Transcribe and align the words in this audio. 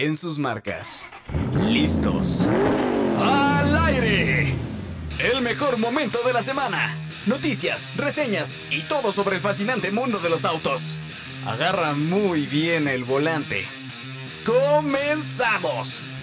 en 0.00 0.16
sus 0.16 0.38
marcas. 0.38 1.10
¿Listos? 1.68 2.48
¡Al 3.18 3.76
aire! 3.84 4.54
El 5.18 5.42
mejor 5.42 5.76
momento 5.78 6.20
de 6.24 6.32
la 6.32 6.40
semana. 6.42 6.96
Noticias, 7.26 7.94
reseñas 7.96 8.56
y 8.70 8.82
todo 8.84 9.12
sobre 9.12 9.36
el 9.36 9.42
fascinante 9.42 9.90
mundo 9.90 10.18
de 10.18 10.30
los 10.30 10.46
autos. 10.46 11.00
Agarra 11.44 11.92
muy 11.92 12.46
bien 12.46 12.88
el 12.88 13.04
volante. 13.04 13.66
¡Comenzamos! 14.46 16.14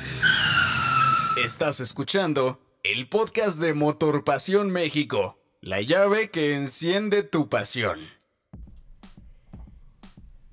Estás 1.44 1.80
escuchando 1.80 2.60
el 2.82 3.08
podcast 3.08 3.60
de 3.60 3.76
Motor 3.76 4.24
Pasión 4.24 4.72
México, 4.72 5.38
la 5.62 5.82
llave 5.82 6.32
que 6.32 6.56
enciende 6.56 7.22
tu 7.22 7.48
pasión. 7.48 8.00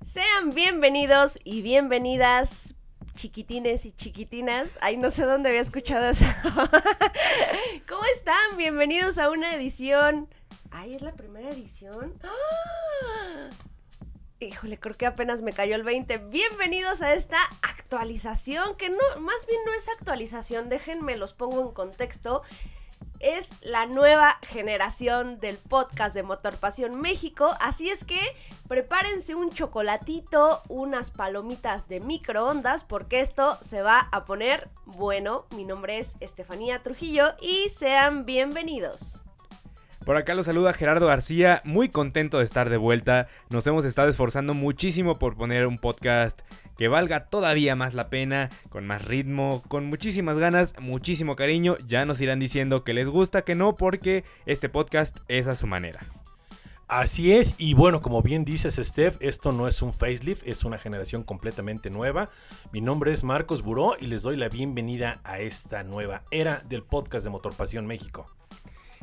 Sean 0.05 0.53
bienvenidos 0.53 1.39
y 1.43 1.63
bienvenidas, 1.63 2.74
chiquitines 3.15 3.85
y 3.85 3.91
chiquitinas. 3.93 4.69
Ay, 4.81 4.97
no 4.97 5.09
sé 5.09 5.23
dónde 5.23 5.49
había 5.49 5.61
escuchado 5.61 6.05
eso. 6.05 6.25
¿Cómo 7.89 8.03
están? 8.15 8.57
Bienvenidos 8.57 9.17
a 9.17 9.29
una 9.29 9.55
edición. 9.55 10.27
Ay, 10.69 10.93
es 10.93 11.01
la 11.01 11.13
primera 11.13 11.49
edición. 11.49 12.13
¡Ah! 12.23 13.49
Híjole, 14.41 14.77
creo 14.77 14.95
que 14.95 15.05
apenas 15.05 15.41
me 15.41 15.53
cayó 15.53 15.75
el 15.75 15.83
20. 15.83 16.17
Bienvenidos 16.17 17.01
a 17.01 17.13
esta 17.13 17.37
actualización, 17.61 18.75
que 18.75 18.89
no, 18.89 18.97
más 19.19 19.47
bien 19.47 19.61
no 19.65 19.73
es 19.73 19.87
actualización, 19.89 20.67
déjenme 20.67 21.15
los 21.15 21.33
pongo 21.33 21.61
en 21.61 21.71
contexto. 21.73 22.43
Es 23.19 23.51
la 23.61 23.85
nueva 23.85 24.37
generación 24.43 25.39
del 25.39 25.57
podcast 25.57 26.15
de 26.15 26.23
Motor 26.23 26.57
Pasión 26.57 27.01
México, 27.01 27.55
así 27.59 27.89
es 27.89 28.03
que 28.03 28.19
prepárense 28.67 29.35
un 29.35 29.49
chocolatito, 29.51 30.61
unas 30.69 31.11
palomitas 31.11 31.87
de 31.87 32.01
microondas, 32.01 32.83
porque 32.83 33.21
esto 33.21 33.57
se 33.61 33.81
va 33.81 33.99
a 34.11 34.25
poner 34.25 34.69
bueno. 34.85 35.45
Mi 35.55 35.65
nombre 35.65 35.97
es 35.99 36.15
Estefanía 36.19 36.83
Trujillo 36.83 37.35
y 37.41 37.69
sean 37.69 38.25
bienvenidos. 38.25 39.24
Por 40.05 40.17
acá 40.17 40.35
lo 40.35 40.43
saluda 40.43 40.71
Gerardo 40.71 41.07
García, 41.07 41.63
muy 41.65 41.89
contento 41.89 42.37
de 42.37 42.45
estar 42.45 42.69
de 42.69 42.77
vuelta. 42.77 43.27
Nos 43.49 43.65
hemos 43.65 43.85
estado 43.85 44.07
esforzando 44.07 44.53
muchísimo 44.53 45.17
por 45.17 45.35
poner 45.35 45.65
un 45.65 45.79
podcast 45.79 46.41
que 46.77 46.87
valga 46.87 47.25
todavía 47.25 47.75
más 47.75 47.95
la 47.95 48.11
pena, 48.11 48.51
con 48.69 48.85
más 48.85 49.03
ritmo, 49.03 49.63
con 49.67 49.87
muchísimas 49.87 50.37
ganas, 50.37 50.75
muchísimo 50.79 51.35
cariño. 51.35 51.77
Ya 51.87 52.05
nos 52.05 52.21
irán 52.21 52.39
diciendo 52.39 52.83
que 52.83 52.93
les 52.93 53.09
gusta, 53.09 53.41
que 53.41 53.55
no, 53.55 53.77
porque 53.77 54.23
este 54.45 54.69
podcast 54.69 55.17
es 55.27 55.47
a 55.47 55.55
su 55.55 55.65
manera. 55.65 56.01
Así 56.87 57.33
es, 57.33 57.55
y 57.57 57.73
bueno, 57.73 57.99
como 57.99 58.21
bien 58.21 58.45
dices, 58.45 58.75
Steph, 58.75 59.17
esto 59.21 59.53
no 59.53 59.67
es 59.67 59.81
un 59.81 59.91
facelift, 59.91 60.47
es 60.47 60.65
una 60.65 60.77
generación 60.77 61.23
completamente 61.23 61.89
nueva. 61.89 62.29
Mi 62.71 62.79
nombre 62.79 63.11
es 63.11 63.23
Marcos 63.23 63.63
Buró 63.63 63.95
y 63.99 64.05
les 64.05 64.21
doy 64.21 64.37
la 64.37 64.49
bienvenida 64.49 65.19
a 65.23 65.39
esta 65.39 65.83
nueva 65.83 66.21
era 66.29 66.61
del 66.69 66.83
podcast 66.83 67.23
de 67.23 67.31
Motor 67.31 67.55
Pasión 67.55 67.87
México. 67.87 68.27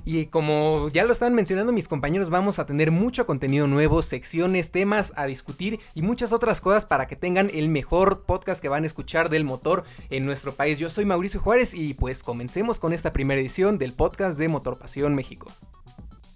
Y 0.05 0.27
como 0.27 0.89
ya 0.89 1.05
lo 1.05 1.13
están 1.13 1.35
mencionando 1.35 1.73
mis 1.73 1.87
compañeros, 1.87 2.29
vamos 2.29 2.59
a 2.59 2.67
tener 2.67 2.91
mucho 2.91 3.27
contenido 3.27 3.67
nuevo, 3.67 4.03
secciones, 4.03 4.73
temas 4.73 5.13
a 5.17 5.27
discutir 5.27 5.79
y 5.95 6.03
muchas 6.03 6.33
otras 6.33 6.61
cosas 6.61 6.85
para 6.85 7.07
que 7.07 7.15
tengan 7.15 7.51
el 7.55 7.69
mejor 7.69 8.25
podcast 8.25 8.61
que 8.61 8.69
van 8.69 8.83
a 8.83 8.87
escuchar 8.87 9.29
del 9.29 9.45
motor 9.45 9.85
en 10.11 10.27
nuestro 10.27 10.55
país. 10.55 10.79
Yo 10.79 10.89
soy 10.89 11.05
Mauricio 11.05 11.41
Juárez 11.41 11.75
y 11.75 11.95
pues 11.95 12.23
comencemos 12.23 12.81
con 12.81 12.93
esta 12.93 13.13
primera 13.13 13.41
edición 13.41 13.79
del 13.79 13.93
podcast 13.93 14.39
de 14.39 14.49
Motor 14.49 14.79
Pasión 14.79 15.15
México. 15.15 15.53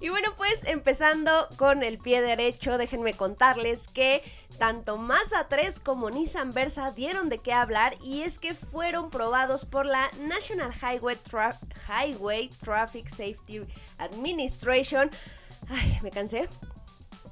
Y 0.07 0.09
bueno, 0.09 0.29
pues 0.37 0.63
empezando 0.67 1.49
con 1.57 1.83
el 1.83 1.99
pie 1.99 2.23
derecho, 2.23 2.79
déjenme 2.79 3.15
contarles 3.15 3.89
que 3.89 4.23
tanto 4.57 4.99
Mazda 4.99 5.49
3 5.49 5.81
como 5.81 6.11
Nissan 6.11 6.53
Versa 6.53 6.93
dieron 6.93 7.29
de 7.29 7.39
qué 7.39 7.53
hablar 7.53 7.97
y 8.01 8.23
es 8.23 8.39
que 8.39 8.55
fueron 8.55 9.11
probados 9.11 9.65
por 9.65 9.85
la 9.85 10.09
National 10.21 10.73
Highway, 10.73 11.19
Highway 11.89 12.51
Traffic 12.63 13.09
Safety 13.09 13.67
Administration. 13.99 15.11
Ay, 15.69 15.99
me 16.05 16.13
cansé 16.13 16.49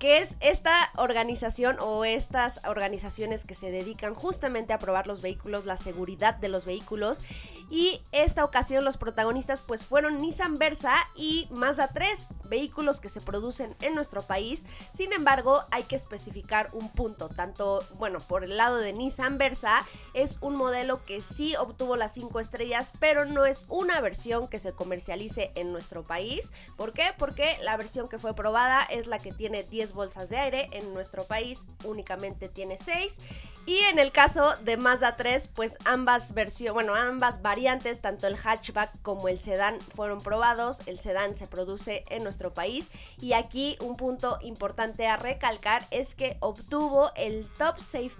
es 0.06 0.36
esta 0.40 0.90
organización 0.96 1.78
o 1.80 2.04
estas 2.04 2.64
organizaciones 2.66 3.44
que 3.44 3.54
se 3.54 3.70
dedican 3.70 4.14
justamente 4.14 4.72
a 4.72 4.78
probar 4.78 5.06
los 5.06 5.22
vehículos, 5.22 5.64
la 5.64 5.76
seguridad 5.76 6.34
de 6.34 6.48
los 6.48 6.64
vehículos. 6.64 7.22
Y 7.70 8.02
esta 8.12 8.44
ocasión 8.44 8.84
los 8.84 8.98
protagonistas 8.98 9.60
pues 9.60 9.84
fueron 9.84 10.18
Nissan 10.18 10.58
Versa 10.58 10.94
y 11.16 11.48
Mazda 11.50 11.88
3, 11.88 12.28
vehículos 12.44 13.00
que 13.00 13.08
se 13.08 13.20
producen 13.20 13.74
en 13.80 13.94
nuestro 13.94 14.22
país. 14.22 14.64
Sin 14.94 15.12
embargo, 15.12 15.62
hay 15.70 15.84
que 15.84 15.96
especificar 15.96 16.68
un 16.72 16.90
punto, 16.90 17.28
tanto, 17.28 17.82
bueno, 17.96 18.18
por 18.20 18.44
el 18.44 18.56
lado 18.56 18.76
de 18.76 18.92
Nissan 18.92 19.38
Versa 19.38 19.84
es 20.12 20.38
un 20.40 20.56
modelo 20.56 21.04
que 21.04 21.20
sí 21.20 21.56
obtuvo 21.56 21.96
las 21.96 22.12
5 22.12 22.38
estrellas, 22.40 22.92
pero 23.00 23.24
no 23.24 23.46
es 23.46 23.66
una 23.68 24.00
versión 24.00 24.48
que 24.48 24.58
se 24.58 24.72
comercialice 24.72 25.50
en 25.54 25.72
nuestro 25.72 26.02
país. 26.02 26.52
¿Por 26.76 26.92
qué? 26.92 27.14
Porque 27.18 27.56
la 27.62 27.76
versión 27.76 28.08
que 28.08 28.18
fue 28.18 28.34
probada 28.34 28.82
es 28.82 29.06
la 29.06 29.18
que 29.18 29.32
tiene 29.32 29.62
10 29.62 29.93
bolsas 29.94 30.28
de 30.28 30.36
aire, 30.36 30.68
en 30.72 30.92
nuestro 30.92 31.24
país 31.24 31.66
únicamente 31.84 32.48
tiene 32.48 32.76
6. 32.76 33.18
Y 33.66 33.78
en 33.90 33.98
el 33.98 34.12
caso 34.12 34.54
de 34.62 34.76
Mazda 34.76 35.16
3, 35.16 35.48
pues 35.48 35.78
ambas 35.86 36.34
versiones, 36.34 36.74
bueno, 36.74 36.94
ambas 36.94 37.40
variantes, 37.40 38.00
tanto 38.02 38.26
el 38.26 38.36
hatchback 38.36 39.00
como 39.00 39.28
el 39.28 39.38
sedán 39.38 39.80
fueron 39.80 40.20
probados. 40.20 40.86
El 40.86 40.98
sedán 40.98 41.34
se 41.34 41.46
produce 41.46 42.04
en 42.10 42.24
nuestro 42.24 42.52
país 42.52 42.90
y 43.18 43.32
aquí 43.32 43.78
un 43.80 43.96
punto 43.96 44.38
importante 44.42 45.06
a 45.06 45.16
recalcar 45.16 45.86
es 45.90 46.14
que 46.14 46.36
obtuvo 46.40 47.10
el 47.16 47.48
Top, 47.56 47.78
Safe, 47.78 48.12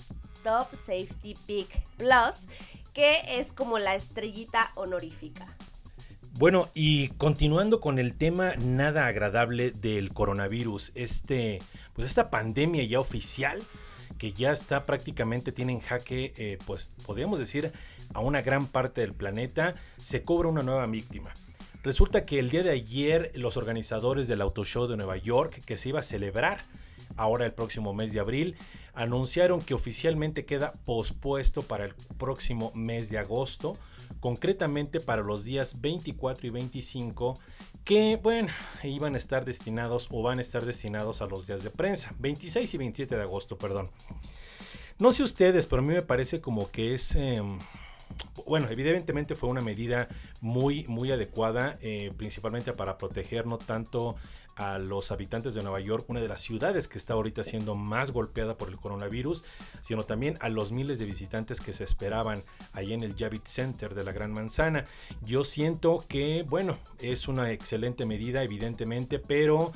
Top 0.43 0.75
Safety 0.75 1.35
Pick 1.47 1.69
Plus, 1.99 2.47
que 2.95 3.39
es 3.39 3.53
como 3.53 3.79
la 3.79 3.97
estrellita 3.97 4.71
honorífica. 4.77 5.47
Bueno, 6.37 6.69
y 6.75 7.11
continuando 7.11 7.81
con 7.81 8.01
el 8.01 8.15
tema 8.15 8.55
nada 8.57 9.07
agradable 9.07 9.71
del 9.71 10.13
coronavirus, 10.13 10.91
este, 10.97 11.61
pues 11.93 12.09
esta 12.09 12.29
pandemia 12.29 12.83
ya 12.83 12.99
oficial 12.99 13.63
que 14.19 14.33
ya 14.33 14.51
está 14.51 14.85
prácticamente 14.85 15.53
tiene 15.53 15.75
en 15.75 15.81
jaque, 15.81 16.33
eh, 16.37 16.59
pues 16.67 16.93
podríamos 17.07 17.39
decir, 17.39 17.71
a 18.15 18.21
una 18.21 18.43
gran 18.43 18.67
parte 18.67 19.01
del 19.01 19.15
planeta, 19.15 19.77
se 19.97 20.25
cobra 20.25 20.49
una 20.49 20.65
nueva 20.65 20.87
víctima. 20.87 21.33
Resulta 21.85 22.25
que 22.25 22.41
el 22.41 22.51
día 22.51 22.65
de 22.65 22.71
ayer 22.71 23.31
los 23.37 23.57
organizadores 23.57 24.27
del 24.27 24.41
Auto 24.41 24.65
Show 24.65 24.89
de 24.89 24.97
Nueva 24.97 25.17
York, 25.17 25.63
que 25.65 25.77
se 25.77 25.91
iba 25.91 26.01
a 26.01 26.03
celebrar 26.03 26.63
ahora 27.17 27.47
el 27.47 27.53
próximo 27.53 27.95
mes 27.95 28.13
de 28.13 28.19
abril, 28.19 28.57
anunciaron 28.93 29.61
que 29.61 29.75
oficialmente 29.75 30.45
queda 30.45 30.73
pospuesto 30.85 31.63
para 31.63 31.85
el 31.85 31.95
próximo 32.19 32.73
mes 32.75 33.09
de 33.09 33.19
agosto 33.19 33.79
concretamente 34.21 35.01
para 35.01 35.23
los 35.23 35.45
días 35.45 35.81
24 35.81 36.47
y 36.47 36.51
25 36.51 37.39
que, 37.85 38.19
bueno, 38.23 38.49
iban 38.83 39.15
a 39.15 39.19
estar 39.19 39.45
destinados 39.45 40.09
o 40.11 40.23
van 40.23 40.39
a 40.39 40.43
estar 40.43 40.65
destinados 40.65 41.23
a 41.23 41.27
los 41.27 41.47
días 41.47 41.63
de 41.63 41.71
prensa, 41.71 42.15
26 42.19 42.73
y 42.73 42.79
27 42.79 43.17
de 43.17 43.23
agosto, 43.23 43.59
perdón. 43.59 43.91
No 44.99 45.13
sé 45.13 45.23
ustedes, 45.23 45.67
pero 45.67 45.83
a 45.83 45.85
mí 45.85 45.93
me 45.93 46.03
parece 46.03 46.41
como 46.41 46.71
que 46.71 46.95
es... 46.95 47.15
Em, 47.17 47.59
bueno, 48.47 48.69
evidentemente 48.71 49.35
fue 49.35 49.49
una 49.49 49.61
medida 49.61 50.09
muy, 50.41 50.85
muy 50.87 51.11
adecuada, 51.11 51.79
eh, 51.81 52.13
principalmente 52.17 52.73
para 52.73 52.99
proteger 52.99 53.47
no 53.47 53.59
tanto 53.59 54.17
a 54.57 54.79
los 54.79 55.11
habitantes 55.11 55.55
de 55.55 55.63
Nueva 55.63 55.81
York, 55.81 56.05
una 56.09 56.21
de 56.21 56.29
las 56.29 56.41
ciudades 56.41 56.89
que 56.89 56.99
está 56.99 57.15
ahorita 57.15 57.45
siendo 57.45 57.75
más 57.75 58.11
golpeada 58.11 58.57
por 58.57 58.69
el 58.69 58.77
coronavirus, 58.77 59.45
sino 59.83 60.05
también 60.05 60.37
a 60.41 60.49
los 60.49 60.73
miles 60.73 60.99
de 60.99 61.07
visitantes 61.07 61.61
que 61.61 61.73
se 61.73 61.85
esperaban 61.85 62.43
ahí 62.73 62.93
en 62.93 63.03
el 63.03 63.17
Javits 63.17 63.51
Center 63.51 63.95
de 63.95 64.05
la 64.05 64.13
Gran 64.13 64.33
Manzana. 64.33 64.87
Yo 65.25 65.45
siento 65.45 66.05
que, 66.09 66.45
bueno, 66.49 66.79
es 67.01 67.29
una 67.29 67.51
excelente 67.53 68.07
medida, 68.07 68.43
evidentemente, 68.43 69.19
pero 69.19 69.73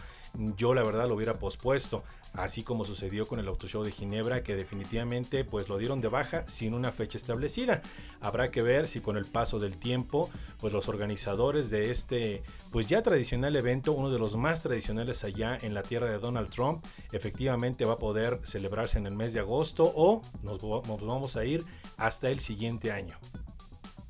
yo 0.57 0.75
la 0.75 0.83
verdad 0.83 1.09
lo 1.09 1.15
hubiera 1.15 1.39
pospuesto 1.39 2.03
así 2.35 2.63
como 2.63 2.85
sucedió 2.85 3.27
con 3.27 3.41
el 3.41 3.49
Auto 3.49 3.67
Show 3.67 3.83
de 3.83 3.93
Ginebra, 3.93 4.43
que 4.43 4.57
definitivamente 4.57 5.45
pues 5.45 5.69
lo 5.69 5.79
dieron 5.79 6.01
de 6.01 6.09
baja 6.09 6.45
sin 6.49 6.75
una 6.75 6.93
fecha 6.93 7.19
establecida. 7.19 7.83
Habrá 8.21 8.51
que 8.51 8.63
ver 8.63 8.89
si 8.89 9.01
con 9.01 9.17
el 9.17 9.25
paso 9.25 9.59
del 9.59 9.79
tiempo, 9.79 10.31
pues 10.61 10.73
los 10.73 10.89
organizadores 10.89 11.71
de 11.71 11.91
este 11.91 12.43
pues 12.71 12.87
ya 12.87 13.03
tradicional 13.03 13.57
evento, 13.57 13.93
uno 13.93 14.11
de 14.11 14.19
los 14.19 14.37
más 14.37 14.63
tradicionales 14.63 15.25
allá 15.25 15.59
en 15.61 15.75
la 15.75 15.83
tierra 15.83 16.11
de 16.11 16.19
Donald 16.19 16.51
Trump, 16.51 16.85
efectivamente 17.13 17.85
va 17.85 17.95
a 17.95 17.99
poder 17.99 18.41
celebrarse 18.45 18.99
en 18.99 19.07
el 19.07 19.15
mes 19.15 19.33
de 19.33 19.41
agosto 19.41 19.93
o 19.95 20.23
nos 20.43 20.61
vamos 20.61 21.37
a 21.37 21.45
ir 21.45 21.65
hasta 21.97 22.31
el 22.31 22.41
siguiente 22.41 22.93
año. 22.93 23.19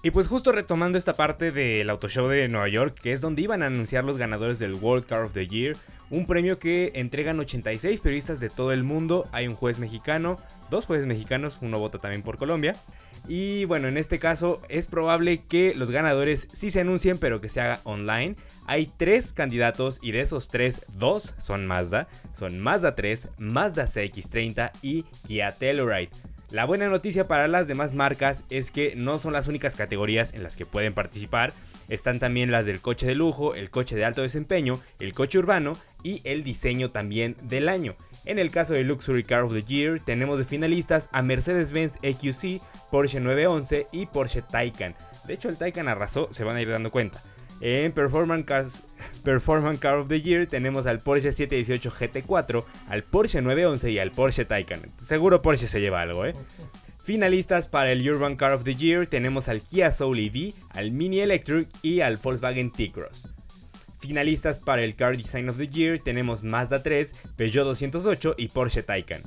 Y 0.02 0.12
pues 0.12 0.28
justo 0.28 0.52
retomando 0.52 0.96
esta 0.96 1.14
parte 1.14 1.50
del 1.50 1.90
Auto 1.90 2.08
Show 2.08 2.28
de 2.28 2.46
Nueva 2.48 2.68
York, 2.68 2.96
que 3.02 3.10
es 3.10 3.20
donde 3.20 3.42
iban 3.42 3.62
a 3.62 3.66
anunciar 3.66 4.04
los 4.04 4.16
ganadores 4.16 4.60
del 4.60 4.74
World 4.74 5.06
Car 5.06 5.24
of 5.24 5.32
the 5.32 5.48
Year, 5.48 5.76
un 6.10 6.26
premio 6.26 6.60
que 6.60 6.92
entregan 6.94 7.40
86 7.40 8.00
periodistas 8.00 8.38
de 8.38 8.48
todo 8.48 8.72
el 8.72 8.84
mundo. 8.84 9.26
Hay 9.32 9.48
un 9.48 9.54
juez 9.54 9.80
mexicano, 9.80 10.38
dos 10.70 10.86
jueces 10.86 11.06
mexicanos, 11.06 11.58
uno 11.62 11.80
vota 11.80 11.98
también 11.98 12.22
por 12.22 12.38
Colombia. 12.38 12.76
Y 13.26 13.64
bueno, 13.64 13.88
en 13.88 13.98
este 13.98 14.20
caso 14.20 14.62
es 14.68 14.86
probable 14.86 15.42
que 15.48 15.74
los 15.74 15.90
ganadores 15.90 16.46
sí 16.52 16.70
se 16.70 16.80
anuncien, 16.80 17.18
pero 17.18 17.40
que 17.40 17.48
se 17.48 17.60
haga 17.60 17.80
online. 17.82 18.36
Hay 18.66 18.90
tres 18.96 19.32
candidatos 19.32 19.98
y 20.00 20.12
de 20.12 20.20
esos 20.20 20.46
tres, 20.46 20.82
dos 20.94 21.34
son 21.38 21.66
Mazda. 21.66 22.06
Son 22.34 22.58
Mazda 22.60 22.94
3, 22.94 23.30
Mazda 23.38 23.86
CX30 23.86 24.70
y 24.80 25.02
Kia 25.26 25.50
Telluride. 25.50 26.10
La 26.50 26.64
buena 26.64 26.88
noticia 26.88 27.28
para 27.28 27.46
las 27.46 27.68
demás 27.68 27.92
marcas 27.92 28.42
es 28.48 28.70
que 28.70 28.96
no 28.96 29.18
son 29.18 29.34
las 29.34 29.48
únicas 29.48 29.74
categorías 29.74 30.32
en 30.32 30.42
las 30.42 30.56
que 30.56 30.64
pueden 30.64 30.94
participar. 30.94 31.52
Están 31.90 32.20
también 32.20 32.50
las 32.50 32.64
del 32.64 32.80
coche 32.80 33.06
de 33.06 33.14
lujo, 33.14 33.54
el 33.54 33.68
coche 33.68 33.96
de 33.96 34.06
alto 34.06 34.22
desempeño, 34.22 34.80
el 34.98 35.12
coche 35.12 35.38
urbano 35.38 35.76
y 36.02 36.22
el 36.24 36.44
diseño 36.44 36.90
también 36.90 37.36
del 37.42 37.68
año. 37.68 37.96
En 38.24 38.38
el 38.38 38.50
caso 38.50 38.72
del 38.72 38.88
Luxury 38.88 39.24
Car 39.24 39.42
of 39.42 39.52
the 39.52 39.62
Year 39.62 40.00
tenemos 40.00 40.38
de 40.38 40.46
finalistas 40.46 41.10
a 41.12 41.20
Mercedes-Benz 41.20 41.98
EQC, 42.00 42.62
Porsche 42.90 43.20
911 43.20 43.86
y 43.92 44.06
Porsche 44.06 44.40
Taycan. 44.40 44.94
De 45.26 45.34
hecho 45.34 45.50
el 45.50 45.58
Taycan 45.58 45.88
arrasó, 45.88 46.32
se 46.32 46.44
van 46.44 46.56
a 46.56 46.62
ir 46.62 46.70
dando 46.70 46.90
cuenta. 46.90 47.20
En 47.60 47.92
Performance, 47.92 48.82
Car 49.80 49.96
of 49.96 50.08
the 50.08 50.20
Year 50.20 50.46
tenemos 50.46 50.86
al 50.86 51.00
Porsche 51.00 51.32
718 51.32 51.90
GT4, 51.90 52.64
al 52.88 53.02
Porsche 53.02 53.42
911 53.42 53.90
y 53.90 53.98
al 53.98 54.12
Porsche 54.12 54.44
Taycan. 54.44 54.80
Seguro 54.96 55.42
Porsche 55.42 55.66
se 55.66 55.80
lleva 55.80 56.02
algo, 56.02 56.24
¿eh? 56.24 56.34
Finalistas 57.02 57.68
para 57.68 57.90
el 57.90 58.08
Urban 58.08 58.36
Car 58.36 58.52
of 58.52 58.64
the 58.64 58.74
Year 58.74 59.06
tenemos 59.06 59.48
al 59.48 59.62
Kia 59.62 59.92
Soul 59.92 60.18
EV, 60.18 60.52
al 60.70 60.90
Mini 60.90 61.20
Electric 61.20 61.68
y 61.82 62.00
al 62.00 62.18
Volkswagen 62.18 62.70
T-Cross. 62.70 63.28
Finalistas 63.98 64.60
para 64.60 64.82
el 64.82 64.94
Car 64.94 65.16
Design 65.16 65.48
of 65.48 65.56
the 65.56 65.66
Year 65.66 65.98
tenemos 65.98 66.44
Mazda 66.44 66.82
3, 66.82 67.14
Peugeot 67.36 67.64
208 67.64 68.34
y 68.36 68.48
Porsche 68.48 68.82
Taycan. 68.82 69.22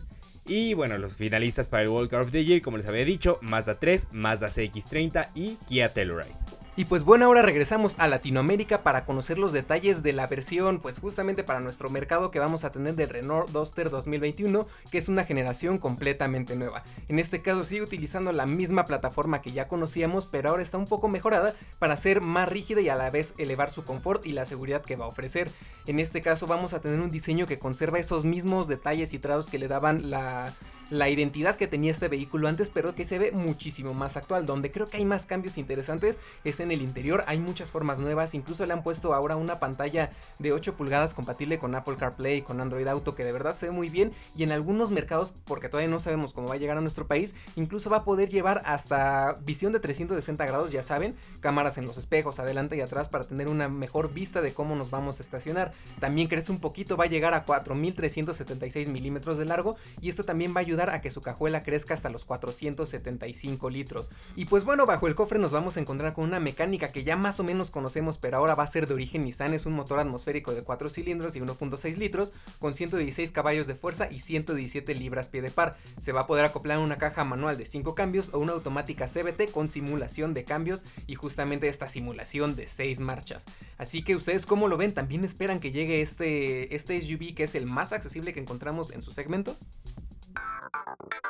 Y 0.46 0.74
bueno, 0.74 0.98
los 0.98 1.16
finalistas 1.16 1.68
para 1.68 1.84
el 1.84 1.90
World 1.90 2.10
Car 2.10 2.22
of 2.22 2.32
the 2.32 2.46
Year, 2.46 2.62
como 2.62 2.78
les 2.78 2.88
había 2.88 3.04
dicho, 3.04 3.40
Mazda 3.42 3.80
3, 3.80 4.08
Mazda 4.12 4.48
CX30 4.48 5.30
y 5.36 5.58
Kia 5.68 5.90
Telluride. 5.90 6.61
Y 6.78 6.86
pues 6.86 7.04
bueno, 7.04 7.26
ahora 7.26 7.42
regresamos 7.42 7.96
a 8.00 8.08
Latinoamérica 8.08 8.82
para 8.82 9.04
conocer 9.04 9.38
los 9.38 9.52
detalles 9.52 10.04
de 10.04 10.14
la 10.14 10.28
versión, 10.28 10.80
pues 10.80 11.00
justamente 11.00 11.44
para 11.44 11.60
nuestro 11.60 11.90
mercado 11.90 12.32
que 12.32 12.40
vamos 12.40 12.64
a 12.64 12.72
tener 12.72 12.96
del 12.96 13.10
Renault 13.10 13.50
Duster 13.50 13.90
2021, 13.90 14.66
que 14.90 14.98
es 14.98 15.10
una 15.10 15.26
generación 15.26 15.80
completamente 15.80 16.56
nueva. 16.56 16.84
En 17.10 17.20
este 17.20 17.42
caso 17.42 17.66
sigue 17.66 17.82
utilizando 17.82 18.32
la 18.32 18.46
misma 18.46 18.86
plataforma 18.86 19.42
que 19.42 19.52
ya 19.52 19.68
conocíamos, 19.68 20.28
pero 20.28 20.50
ahora 20.50 20.64
está 20.64 20.78
un 20.78 20.88
poco 20.88 21.10
mejorada 21.10 21.56
para 21.78 21.98
ser 21.98 22.22
más 22.22 22.48
rígida 22.48 22.80
y 22.80 22.88
a 22.88 22.96
la 22.96 23.10
vez 23.10 23.34
elevar 23.38 23.70
su 23.70 23.84
confort 23.84 24.26
y 24.26 24.32
la 24.32 24.46
seguridad 24.46 24.82
que 24.82 24.96
va 24.96 25.04
a 25.06 25.10
ofrecer. 25.10 25.52
En 25.88 26.00
este 26.00 26.22
caso 26.22 26.48
vamos 26.48 26.74
a 26.74 26.80
tener 26.80 27.02
un 27.02 27.12
diseño 27.12 27.48
que 27.48 27.60
conserva 27.60 28.00
esos 28.00 28.24
mismos 28.24 28.70
detalles 28.70 29.14
y 29.14 29.20
trados 29.20 29.50
que 29.50 29.60
le 29.60 29.68
daban 29.68 30.10
la 30.10 30.54
la 30.92 31.10
identidad 31.10 31.56
que 31.56 31.68
tenía 31.68 31.90
este 31.90 32.10
vehículo 32.10 32.48
antes, 32.48 32.70
pero 32.70 32.94
que 32.94 33.06
se 33.06 33.18
ve 33.18 33.32
muchísimo 33.32 33.94
más 33.94 34.18
actual. 34.18 34.46
Donde 34.46 34.72
creo 34.72 34.88
que 34.88 34.98
hay 34.98 35.06
más 35.06 35.26
cambios 35.26 35.58
interesantes 35.58 36.20
es 36.44 36.60
en 36.60 36.72
el 36.72 36.82
interior. 36.82 37.24
Hay 37.28 37.40
muchas 37.40 37.72
formas 37.72 37.98
nuevas. 37.98 38.36
Incluso 38.36 38.66
le 38.66 38.74
han 38.74 38.84
puesto 38.84 39.14
ahora 39.14 39.38
una 39.38 39.60
pantalla 39.60 40.12
de 40.38 40.52
8 40.52 40.76
pulgadas 40.76 41.14
compatible 41.14 41.58
con 41.58 41.74
Apple 41.74 41.96
CarPlay, 41.98 42.38
y 42.38 42.42
con 42.42 42.60
Android 42.60 42.88
Auto, 42.88 43.16
que 43.16 43.24
de 43.24 43.32
verdad 43.32 43.54
se 43.54 43.68
ve 43.68 43.72
muy 43.72 43.90
bien. 43.90 44.12
Y 44.36 44.44
en 44.44 44.52
algunos 44.52 44.92
mercados, 44.92 45.34
porque 45.46 45.70
todavía 45.70 45.90
no 45.90 46.00
sabemos 46.00 46.34
cómo 46.34 46.50
va 46.50 46.56
a 46.56 46.58
llegar 46.58 46.78
a 46.78 46.82
nuestro 46.82 47.08
país, 47.08 47.36
incluso 47.56 47.90
va 47.90 47.98
a 47.98 48.04
poder 48.04 48.30
llevar 48.30 48.62
hasta 48.66 49.40
visión 49.46 49.72
de 49.72 49.80
360 49.80 50.46
grados, 50.46 50.74
ya 50.74 50.84
saben, 50.84 51.16
cámaras 51.40 51.78
en 51.78 51.86
los 51.86 51.98
espejos, 51.98 52.40
adelante 52.40 52.76
y 52.76 52.82
atrás, 52.82 53.08
para 53.08 53.24
tener 53.24 53.48
una 53.48 53.70
mejor 53.70 54.14
vista 54.14 54.42
de 54.42 54.54
cómo 54.54 54.76
nos 54.76 54.92
vamos 54.92 55.20
a 55.20 55.24
estacionar. 55.24 55.72
También 56.02 56.28
crece 56.28 56.52
un 56.52 56.60
poquito, 56.60 56.98
va 56.98 57.06
a 57.06 57.08
llegar 57.08 57.34
a 57.34 57.46
4376 57.46 58.90
milímetros 58.90 59.38
de 59.38 59.46
largo. 59.46 59.78
Y 60.02 60.10
esto 60.10 60.24
también 60.24 60.54
va 60.54 60.58
a 60.58 60.62
ayudar 60.62 60.81
a 60.90 61.02
que 61.02 61.10
su 61.10 61.22
cajuela 61.22 61.64
crezca 61.64 61.94
hasta 61.94 62.10
los 62.10 62.26
475 62.26 63.70
litros. 63.70 64.10
Y 64.36 64.46
pues 64.46 64.64
bueno, 64.64 64.86
bajo 64.86 65.08
el 65.08 65.16
cofre 65.16 65.40
nos 65.40 65.52
vamos 65.52 65.78
a 65.78 65.80
encontrar 65.80 66.14
con 66.14 66.26
una 66.26 66.40
mecánica 66.40 66.92
que 66.92 67.04
ya 67.04 67.16
más 67.16 67.40
o 67.40 67.44
menos 67.44 67.72
conocemos, 67.72 68.18
pero 68.18 68.38
ahora 68.38 68.56
va 68.56 68.64
a 68.64 68.68
ser 68.68 68.88
de 68.88 68.94
origen 68.94 69.24
Nissan. 69.24 69.54
Es 69.54 69.66
un 69.66 69.74
motor 69.74 70.00
atmosférico 70.00 70.54
de 70.54 70.64
4 70.64 70.90
cilindros 70.90 71.36
y 71.36 71.42
1.6 71.42 71.98
litros, 71.98 72.34
con 72.60 72.74
116 72.74 73.32
caballos 73.32 73.68
de 73.68 73.76
fuerza 73.76 74.12
y 74.12 74.20
117 74.20 74.96
libras 74.96 75.30
pie 75.30 75.42
de 75.42 75.52
par. 75.52 75.78
Se 75.98 76.12
va 76.12 76.22
a 76.22 76.28
poder 76.28 76.46
acoplar 76.46 76.80
una 76.80 76.98
caja 76.98 77.24
manual 77.24 77.58
de 77.58 77.66
5 77.66 77.96
cambios 77.96 78.34
o 78.34 78.40
una 78.40 78.54
automática 78.54 79.06
CBT 79.08 79.52
con 79.52 79.70
simulación 79.70 80.34
de 80.34 80.44
cambios 80.44 80.84
y 81.08 81.16
justamente 81.16 81.68
esta 81.68 81.88
simulación 81.88 82.56
de 82.56 82.68
6 82.68 83.00
marchas. 83.02 83.46
Así 83.78 84.04
que 84.04 84.16
ustedes 84.16 84.46
como 84.46 84.68
lo 84.68 84.78
ven, 84.78 84.94
también 84.94 85.24
esperan 85.24 85.60
que 85.60 85.72
llegue 85.72 86.02
este, 86.02 86.74
este 86.76 87.00
SUV 87.02 87.34
que 87.36 87.44
es 87.44 87.56
el 87.56 87.66
más 87.66 87.94
accesible 87.94 88.34
que 88.34 88.40
encontramos 88.40 88.92
en 88.92 89.02
su 89.02 89.12
segmento. 89.12 89.58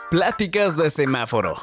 Pláticas 0.10 0.76
de 0.78 0.90
semáforo. 0.90 1.56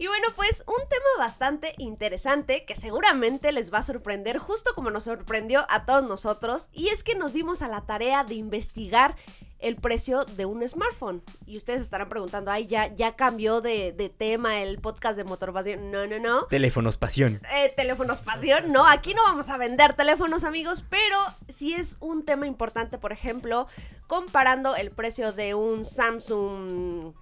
Y 0.00 0.06
bueno, 0.06 0.28
pues 0.36 0.62
un 0.66 0.88
tema 0.88 1.06
bastante 1.18 1.74
interesante 1.78 2.64
que 2.64 2.76
seguramente 2.76 3.50
les 3.50 3.72
va 3.72 3.78
a 3.78 3.82
sorprender, 3.82 4.38
justo 4.38 4.70
como 4.74 4.90
nos 4.90 5.04
sorprendió 5.04 5.66
a 5.68 5.86
todos 5.86 6.04
nosotros, 6.04 6.68
y 6.72 6.88
es 6.88 7.02
que 7.02 7.16
nos 7.16 7.32
dimos 7.32 7.62
a 7.62 7.68
la 7.68 7.84
tarea 7.84 8.22
de 8.22 8.34
investigar 8.34 9.16
el 9.58 9.76
precio 9.76 10.24
de 10.24 10.46
un 10.46 10.66
smartphone. 10.66 11.22
Y 11.46 11.56
ustedes 11.56 11.82
estarán 11.82 12.08
preguntando, 12.08 12.50
ay, 12.50 12.66
ya, 12.66 12.94
ya 12.94 13.16
cambió 13.16 13.60
de, 13.60 14.12
tema 14.16 14.60
el 14.60 14.78
podcast 14.78 15.16
de 15.16 15.24
Motorpasión. 15.24 15.90
No, 15.90 16.06
no, 16.06 16.18
no. 16.18 16.44
Teléfonos 16.46 16.96
pasión. 16.96 17.40
Eh, 17.52 17.72
teléfonos 17.76 18.20
pasión. 18.20 18.72
No, 18.72 18.86
aquí 18.86 19.14
no 19.14 19.22
vamos 19.22 19.48
a 19.50 19.56
vender 19.56 19.94
teléfonos, 19.94 20.44
amigos, 20.44 20.84
pero 20.88 21.18
sí 21.48 21.74
es 21.74 21.96
un 22.00 22.24
tema 22.24 22.46
importante, 22.46 22.98
por 22.98 23.12
ejemplo, 23.12 23.66
comparando 24.06 24.76
el 24.76 24.90
precio 24.90 25.32
de 25.32 25.54
un 25.54 25.84
Samsung, 25.84 27.14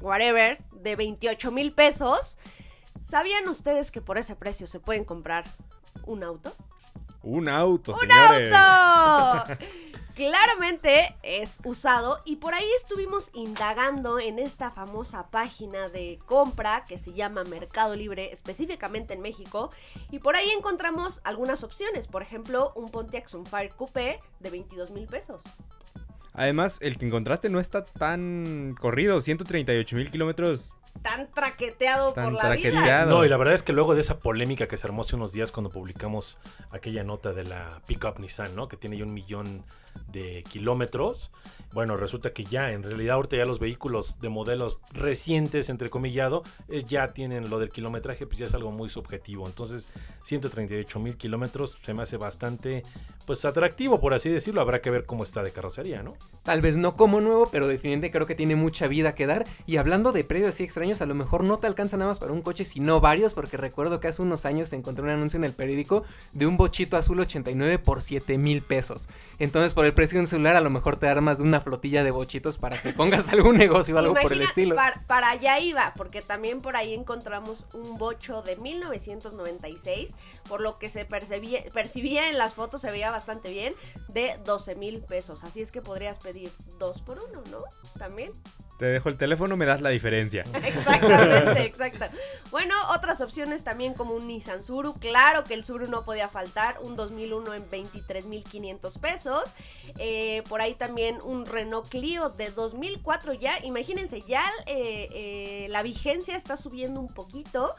whatever, 0.00 0.58
de 0.72 0.96
28 0.96 1.50
mil 1.50 1.72
pesos. 1.72 2.38
¿Sabían 3.02 3.48
ustedes 3.48 3.90
que 3.90 4.00
por 4.00 4.18
ese 4.18 4.34
precio 4.34 4.66
se 4.66 4.80
pueden 4.80 5.04
comprar 5.04 5.44
un 6.06 6.24
auto? 6.24 6.54
Un 7.26 7.48
auto, 7.48 7.92
¡Un 7.92 8.12
auto! 8.12 9.58
claramente 10.14 11.16
es 11.24 11.58
usado 11.64 12.20
y 12.24 12.36
por 12.36 12.54
ahí 12.54 12.68
estuvimos 12.76 13.32
indagando 13.34 14.20
en 14.20 14.38
esta 14.38 14.70
famosa 14.70 15.28
página 15.28 15.88
de 15.88 16.20
compra 16.24 16.84
que 16.84 16.98
se 16.98 17.12
llama 17.14 17.42
Mercado 17.42 17.96
Libre, 17.96 18.30
específicamente 18.32 19.12
en 19.14 19.22
México, 19.22 19.72
y 20.12 20.20
por 20.20 20.36
ahí 20.36 20.50
encontramos 20.50 21.20
algunas 21.24 21.64
opciones, 21.64 22.06
por 22.06 22.22
ejemplo, 22.22 22.72
un 22.76 22.92
Pontiac 22.92 23.26
Sunfire 23.26 23.70
Coupé 23.70 24.20
de 24.38 24.50
22 24.50 24.92
mil 24.92 25.08
pesos. 25.08 25.42
Además, 26.32 26.78
el 26.80 26.96
que 26.96 27.06
encontraste 27.06 27.48
no 27.48 27.58
está 27.58 27.84
tan 27.84 28.76
corrido, 28.78 29.20
138 29.20 29.96
mil 29.96 30.12
kilómetros 30.12 30.72
tan 31.02 31.30
traqueteado 31.30 32.14
por 32.14 32.32
la 32.32 32.50
vida. 32.50 33.04
No, 33.04 33.24
y 33.24 33.28
la 33.28 33.36
verdad 33.36 33.54
es 33.54 33.62
que 33.62 33.72
luego 33.72 33.94
de 33.94 34.00
esa 34.00 34.18
polémica 34.18 34.66
que 34.68 34.76
se 34.76 34.86
armó 34.86 35.02
hace 35.02 35.16
unos 35.16 35.32
días 35.32 35.52
cuando 35.52 35.70
publicamos 35.70 36.38
aquella 36.70 37.04
nota 37.04 37.32
de 37.32 37.44
la 37.44 37.82
Pickup 37.86 38.18
Nissan, 38.18 38.54
¿no? 38.54 38.68
Que 38.68 38.76
tiene 38.76 38.96
ya 38.96 39.04
un 39.04 39.14
millón 39.14 39.64
de 40.08 40.44
kilómetros. 40.50 41.30
Bueno, 41.72 41.98
resulta 41.98 42.32
que 42.32 42.44
ya, 42.44 42.72
en 42.72 42.82
realidad, 42.82 43.16
ahorita 43.16 43.36
ya 43.36 43.44
los 43.44 43.58
vehículos 43.58 44.18
de 44.20 44.30
modelos 44.30 44.78
recientes, 44.92 45.68
entre 45.68 45.90
comillado, 45.90 46.42
eh, 46.68 46.84
ya 46.84 47.08
tienen 47.08 47.50
lo 47.50 47.58
del 47.58 47.68
kilometraje, 47.68 48.26
pues 48.26 48.38
ya 48.38 48.46
es 48.46 48.54
algo 48.54 48.72
muy 48.72 48.88
subjetivo. 48.88 49.46
Entonces, 49.46 49.90
138 50.22 50.98
mil 51.00 51.16
kilómetros 51.16 51.78
se 51.84 51.92
me 51.92 52.02
hace 52.02 52.16
bastante, 52.16 52.82
pues 53.26 53.44
atractivo, 53.44 54.00
por 54.00 54.14
así 54.14 54.30
decirlo. 54.30 54.62
Habrá 54.62 54.80
que 54.80 54.90
ver 54.90 55.04
cómo 55.04 55.22
está 55.22 55.42
de 55.42 55.50
carrocería, 55.50 56.02
¿no? 56.02 56.14
Tal 56.44 56.62
vez 56.62 56.78
no 56.78 56.96
como 56.96 57.20
nuevo, 57.20 57.48
pero 57.50 57.68
definitivamente 57.68 58.10
creo 58.10 58.26
que 58.26 58.34
tiene 58.34 58.56
mucha 58.56 58.86
vida 58.86 59.14
que 59.14 59.26
dar. 59.26 59.44
Y 59.66 59.76
hablando 59.76 60.12
de 60.12 60.24
precios 60.24 60.50
así 60.50 60.64
extraños, 60.64 61.02
a 61.02 61.06
lo 61.06 61.14
mejor 61.14 61.44
no 61.44 61.58
te 61.58 61.66
alcanza 61.66 61.96
nada 61.96 62.10
más 62.10 62.18
para 62.18 62.32
un 62.32 62.42
coche, 62.42 62.64
sino 62.64 63.00
varios, 63.00 63.34
porque 63.34 63.56
recuerdo 63.56 64.00
que 64.00 64.08
hace 64.08 64.22
unos 64.22 64.46
años 64.46 64.72
encontré 64.72 65.04
un 65.04 65.10
anuncio 65.10 65.36
en 65.36 65.44
el 65.44 65.52
periódico 65.52 66.04
de 66.32 66.46
un 66.46 66.56
bochito 66.56 66.96
azul 66.96 67.20
89 67.20 67.78
por 67.78 68.00
7 68.00 68.38
mil 68.38 68.62
pesos. 68.62 69.08
Entonces, 69.38 69.74
por 69.74 69.84
el 69.86 69.94
precio 69.94 70.18
de 70.18 70.20
un 70.22 70.26
celular, 70.26 70.56
a 70.56 70.60
lo 70.60 70.70
mejor 70.70 70.96
te 70.96 71.08
armas 71.08 71.38
de 71.38 71.44
una 71.44 71.60
flotilla 71.60 72.04
de 72.04 72.10
bochitos 72.10 72.58
para 72.58 72.80
que 72.80 72.92
pongas 72.92 73.28
algún 73.32 73.56
negocio 73.56 73.94
o 73.94 73.98
algo 73.98 74.14
por 74.14 74.32
el 74.32 74.42
estilo. 74.42 74.76
Para, 75.06 75.30
allá 75.30 75.58
iba, 75.60 75.92
porque 75.96 76.22
también 76.22 76.60
por 76.60 76.76
ahí 76.76 76.94
encontramos 76.94 77.66
un 77.72 77.98
bocho 77.98 78.42
de 78.42 78.56
1996, 78.56 80.14
por 80.48 80.60
lo 80.60 80.78
que 80.78 80.88
se 80.88 81.04
percibía, 81.04 81.64
percibía 81.72 82.30
en 82.30 82.38
las 82.38 82.54
fotos, 82.54 82.80
se 82.80 82.90
veía 82.90 83.10
bastante 83.10 83.50
bien, 83.50 83.74
de 84.08 84.38
12 84.44 84.74
mil 84.76 85.00
pesos. 85.00 85.44
Así 85.44 85.60
es 85.60 85.72
que 85.72 85.82
podrías 85.82 86.18
pedir 86.18 86.50
dos 86.78 87.00
por 87.02 87.18
uno, 87.18 87.42
¿no? 87.50 87.58
También. 87.98 88.32
Te 88.78 88.86
dejo 88.86 89.08
el 89.08 89.16
teléfono, 89.16 89.56
me 89.56 89.64
das 89.64 89.80
la 89.80 89.88
diferencia. 89.88 90.44
Exactamente, 90.64 91.64
exacto. 91.64 92.06
Bueno, 92.50 92.74
otras 92.90 93.20
opciones 93.20 93.64
también 93.64 93.94
como 93.94 94.14
un 94.14 94.26
Nissan 94.26 94.62
Suru. 94.62 94.94
Claro 94.94 95.44
que 95.44 95.54
el 95.54 95.64
Suru 95.64 95.86
no 95.86 96.04
podía 96.04 96.28
faltar. 96.28 96.76
Un 96.82 96.96
2001 96.96 97.54
en 97.54 97.70
23.500 97.70 98.98
pesos. 98.98 99.54
Eh, 99.98 100.42
por 100.48 100.60
ahí 100.60 100.74
también 100.74 101.18
un 101.24 101.46
Renault 101.46 101.88
Clio 101.88 102.28
de 102.30 102.50
2004 102.50 103.32
ya. 103.32 103.64
Imagínense, 103.64 104.20
ya 104.20 104.44
eh, 104.66 105.08
eh, 105.12 105.66
la 105.70 105.82
vigencia 105.82 106.36
está 106.36 106.56
subiendo 106.56 107.00
un 107.00 107.08
poquito 107.08 107.74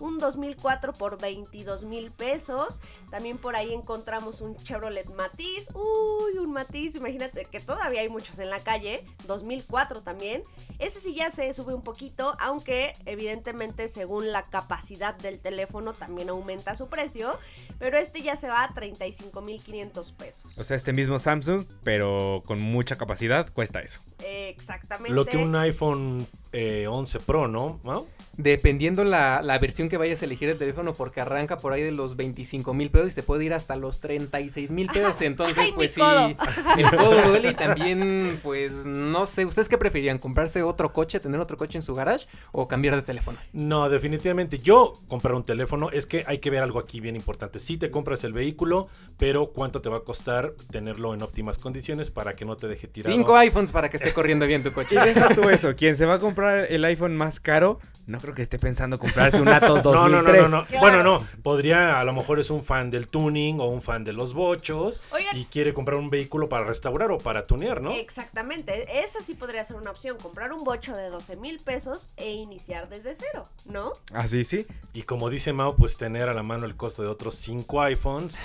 un 0.00 0.18
2004 0.18 0.92
por 0.94 1.20
22 1.20 1.84
mil 1.84 2.10
pesos. 2.10 2.80
También 3.10 3.38
por 3.38 3.56
ahí 3.56 3.72
encontramos 3.72 4.40
un 4.40 4.56
Chevrolet 4.56 5.08
Matiz. 5.14 5.68
Uy, 5.74 6.38
un 6.38 6.52
Matiz, 6.52 6.96
imagínate 6.96 7.44
que 7.44 7.60
todavía 7.60 8.00
hay 8.00 8.08
muchos 8.08 8.38
en 8.38 8.50
la 8.50 8.60
calle. 8.60 9.04
2004 9.26 10.00
también. 10.00 10.42
Ese 10.78 11.00
sí 11.00 11.14
ya 11.14 11.30
se 11.30 11.52
sube 11.52 11.74
un 11.74 11.82
poquito, 11.82 12.36
aunque 12.40 12.94
evidentemente 13.06 13.88
según 13.88 14.32
la 14.32 14.46
capacidad 14.46 15.14
del 15.14 15.38
teléfono 15.38 15.92
también 15.92 16.30
aumenta 16.30 16.74
su 16.74 16.88
precio. 16.88 17.38
Pero 17.78 17.98
este 17.98 18.22
ya 18.22 18.36
se 18.36 18.48
va 18.48 18.64
a 18.64 18.74
35 18.74 19.40
mil 19.42 19.62
500 19.62 20.12
pesos. 20.12 20.58
O 20.58 20.64
sea, 20.64 20.76
este 20.76 20.92
mismo 20.92 21.18
Samsung, 21.18 21.66
pero 21.84 22.42
con 22.46 22.60
mucha 22.60 22.96
capacidad, 22.96 23.52
cuesta 23.52 23.80
eso. 23.80 24.00
Exactamente. 24.24 25.14
Lo 25.14 25.26
que 25.26 25.36
un 25.36 25.54
iPhone 25.56 26.26
eh, 26.52 26.86
11 26.88 27.20
Pro, 27.20 27.48
¿no? 27.48 27.78
¿No? 27.84 28.06
Dependiendo 28.36 29.04
la, 29.04 29.42
la 29.42 29.58
versión 29.58 29.88
que 29.90 29.98
vayas 29.98 30.22
a 30.22 30.24
elegir 30.24 30.48
el 30.48 30.56
teléfono, 30.56 30.94
porque 30.94 31.20
arranca 31.20 31.58
por 31.58 31.74
ahí 31.74 31.82
de 31.82 31.92
los 31.92 32.16
25 32.16 32.72
mil 32.72 32.90
pesos 32.90 33.08
y 33.08 33.10
se 33.10 33.22
puede 33.22 33.44
ir 33.44 33.52
hasta 33.52 33.76
los 33.76 34.00
36 34.00 34.70
mil 34.70 34.86
pesos. 34.86 35.20
Entonces, 35.20 35.58
Ay, 35.58 35.70
mi 35.72 35.76
pues 35.76 35.92
sí, 35.92 36.00
codo. 36.00 36.28
el 36.78 36.90
codo 36.90 37.28
duele 37.28 37.50
y 37.50 37.54
también, 37.54 38.40
pues 38.42 38.86
no 38.86 39.26
sé, 39.26 39.44
¿ustedes 39.44 39.68
qué 39.68 39.76
preferían? 39.76 40.18
¿Comprarse 40.18 40.62
otro 40.62 40.92
coche, 40.92 41.20
tener 41.20 41.40
otro 41.40 41.56
coche 41.56 41.76
en 41.76 41.82
su 41.82 41.94
garage 41.94 42.26
o 42.52 42.66
cambiar 42.68 42.96
de 42.96 43.02
teléfono? 43.02 43.38
No, 43.52 43.88
definitivamente. 43.90 44.58
Yo 44.58 44.94
comprar 45.08 45.34
un 45.34 45.44
teléfono 45.44 45.90
es 45.90 46.06
que 46.06 46.24
hay 46.26 46.38
que 46.38 46.50
ver 46.50 46.62
algo 46.62 46.78
aquí 46.78 47.00
bien 47.00 47.16
importante. 47.16 47.58
Sí 47.58 47.76
te 47.76 47.90
compras 47.90 48.24
el 48.24 48.32
vehículo, 48.32 48.88
pero 49.18 49.50
¿cuánto 49.52 49.80
te 49.82 49.88
va 49.88 49.98
a 49.98 50.00
costar 50.00 50.54
tenerlo 50.70 51.12
en 51.14 51.22
óptimas 51.22 51.58
condiciones 51.58 52.10
para 52.10 52.36
que 52.36 52.44
no 52.44 52.56
te 52.56 52.68
deje 52.68 52.88
tirado? 52.88 53.14
Cinco 53.14 53.36
iPhones 53.36 53.72
para 53.72 53.88
que 53.88 53.96
esté 53.96 54.12
corriendo 54.12 54.46
bien 54.46 54.62
tu 54.62 54.72
coche. 54.74 54.94
Y 54.94 55.04
deja 55.04 55.34
tú 55.34 55.48
eso, 55.50 55.74
quien 55.74 55.96
se 55.96 56.06
va 56.06 56.14
a 56.14 56.18
comprar 56.18 56.66
el 56.70 56.84
iPhone 56.84 57.16
más 57.16 57.40
caro, 57.40 57.80
no 58.06 58.18
creo 58.18 58.34
que 58.34 58.42
esté 58.42 58.58
pensando 58.58 58.98
comprarse 58.98 59.40
un 59.40 59.48
Atos 59.48 59.79
2003. 59.82 60.10
No, 60.10 60.22
no, 60.22 60.22
no, 60.22 60.48
no, 60.48 60.48
no. 60.48 60.66
Claro. 60.66 60.80
Bueno, 60.80 61.02
no. 61.02 61.26
Podría, 61.42 62.00
a 62.00 62.04
lo 62.04 62.12
mejor 62.12 62.40
es 62.40 62.50
un 62.50 62.62
fan 62.62 62.90
del 62.90 63.08
tuning 63.08 63.60
o 63.60 63.66
un 63.66 63.82
fan 63.82 64.04
de 64.04 64.12
los 64.12 64.34
bochos 64.34 65.00
Oigan. 65.12 65.36
y 65.36 65.44
quiere 65.46 65.74
comprar 65.74 65.98
un 65.98 66.10
vehículo 66.10 66.48
para 66.48 66.64
restaurar 66.64 67.10
o 67.10 67.18
para 67.18 67.46
tunear, 67.46 67.80
¿no? 67.80 67.92
Exactamente, 67.92 69.02
esa 69.02 69.20
sí 69.20 69.34
podría 69.34 69.64
ser 69.64 69.76
una 69.76 69.90
opción, 69.90 70.18
comprar 70.18 70.52
un 70.52 70.64
bocho 70.64 70.94
de 70.96 71.08
12 71.08 71.36
mil 71.36 71.60
pesos 71.60 72.08
e 72.16 72.32
iniciar 72.32 72.88
desde 72.88 73.14
cero, 73.14 73.48
¿no? 73.66 73.92
Así 74.12 74.44
sí. 74.44 74.66
Y 74.92 75.02
como 75.02 75.30
dice 75.30 75.52
Mao, 75.52 75.76
pues 75.76 75.96
tener 75.96 76.28
a 76.28 76.34
la 76.34 76.42
mano 76.42 76.66
el 76.66 76.76
costo 76.76 77.02
de 77.02 77.08
otros 77.08 77.34
cinco 77.36 77.82
iPhones 77.82 78.36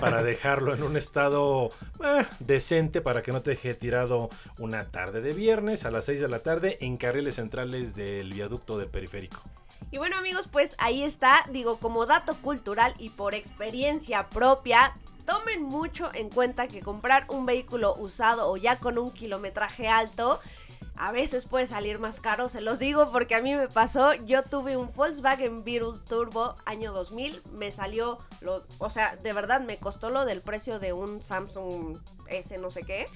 para 0.00 0.22
dejarlo 0.22 0.74
en 0.74 0.82
un 0.82 0.96
estado 0.96 1.70
eh, 2.04 2.26
decente 2.40 3.00
para 3.00 3.22
que 3.22 3.32
no 3.32 3.42
te 3.42 3.50
deje 3.50 3.74
tirado 3.74 4.30
una 4.58 4.90
tarde 4.90 5.20
de 5.20 5.32
viernes 5.32 5.84
a 5.84 5.90
las 5.90 6.06
6 6.06 6.20
de 6.20 6.28
la 6.28 6.40
tarde 6.40 6.78
en 6.80 6.96
carriles 6.96 7.36
centrales 7.36 7.94
del 7.94 8.32
viaducto 8.32 8.78
del 8.78 8.88
periférico. 8.88 9.42
Y 9.90 9.98
bueno 9.98 10.16
amigos, 10.16 10.48
pues 10.50 10.74
ahí 10.78 11.02
está, 11.02 11.44
digo, 11.50 11.78
como 11.78 12.06
dato 12.06 12.34
cultural 12.36 12.94
y 12.98 13.10
por 13.10 13.34
experiencia 13.34 14.28
propia, 14.28 14.96
tomen 15.26 15.62
mucho 15.62 16.10
en 16.14 16.30
cuenta 16.30 16.68
que 16.68 16.80
comprar 16.80 17.26
un 17.28 17.46
vehículo 17.46 17.94
usado 17.96 18.50
o 18.50 18.56
ya 18.56 18.76
con 18.76 18.98
un 18.98 19.12
kilometraje 19.12 19.88
alto, 19.88 20.40
a 20.96 21.10
veces 21.10 21.46
puede 21.46 21.66
salir 21.66 21.98
más 21.98 22.20
caro, 22.20 22.48
se 22.48 22.60
los 22.60 22.78
digo 22.78 23.10
porque 23.10 23.34
a 23.34 23.42
mí 23.42 23.54
me 23.54 23.68
pasó, 23.68 24.14
yo 24.14 24.42
tuve 24.42 24.76
un 24.76 24.92
Volkswagen 24.94 25.64
Beetle 25.64 25.98
Turbo 26.08 26.56
año 26.64 26.92
2000, 26.92 27.42
me 27.52 27.72
salió, 27.72 28.18
lo, 28.40 28.64
o 28.78 28.90
sea, 28.90 29.16
de 29.16 29.32
verdad 29.32 29.60
me 29.60 29.78
costó 29.78 30.10
lo 30.10 30.24
del 30.24 30.42
precio 30.42 30.78
de 30.78 30.92
un 30.92 31.22
Samsung 31.22 31.98
S 32.28 32.56
no 32.58 32.70
sé 32.70 32.82
qué. 32.82 33.06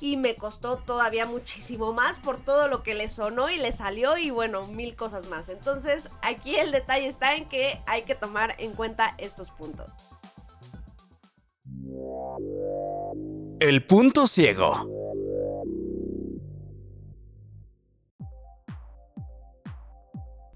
Y 0.00 0.16
me 0.16 0.34
costó 0.34 0.78
todavía 0.78 1.24
muchísimo 1.24 1.92
más 1.92 2.16
por 2.18 2.38
todo 2.40 2.68
lo 2.68 2.82
que 2.82 2.94
le 2.94 3.08
sonó 3.08 3.48
y 3.50 3.56
le 3.56 3.72
salió 3.72 4.18
y 4.18 4.30
bueno, 4.30 4.66
mil 4.68 4.96
cosas 4.96 5.28
más. 5.28 5.48
Entonces, 5.48 6.10
aquí 6.22 6.56
el 6.56 6.72
detalle 6.72 7.06
está 7.06 7.36
en 7.36 7.46
que 7.48 7.80
hay 7.86 8.02
que 8.02 8.14
tomar 8.14 8.54
en 8.58 8.72
cuenta 8.72 9.14
estos 9.18 9.50
puntos. 9.50 9.90
El 13.60 13.86
punto 13.86 14.26
ciego. 14.26 14.93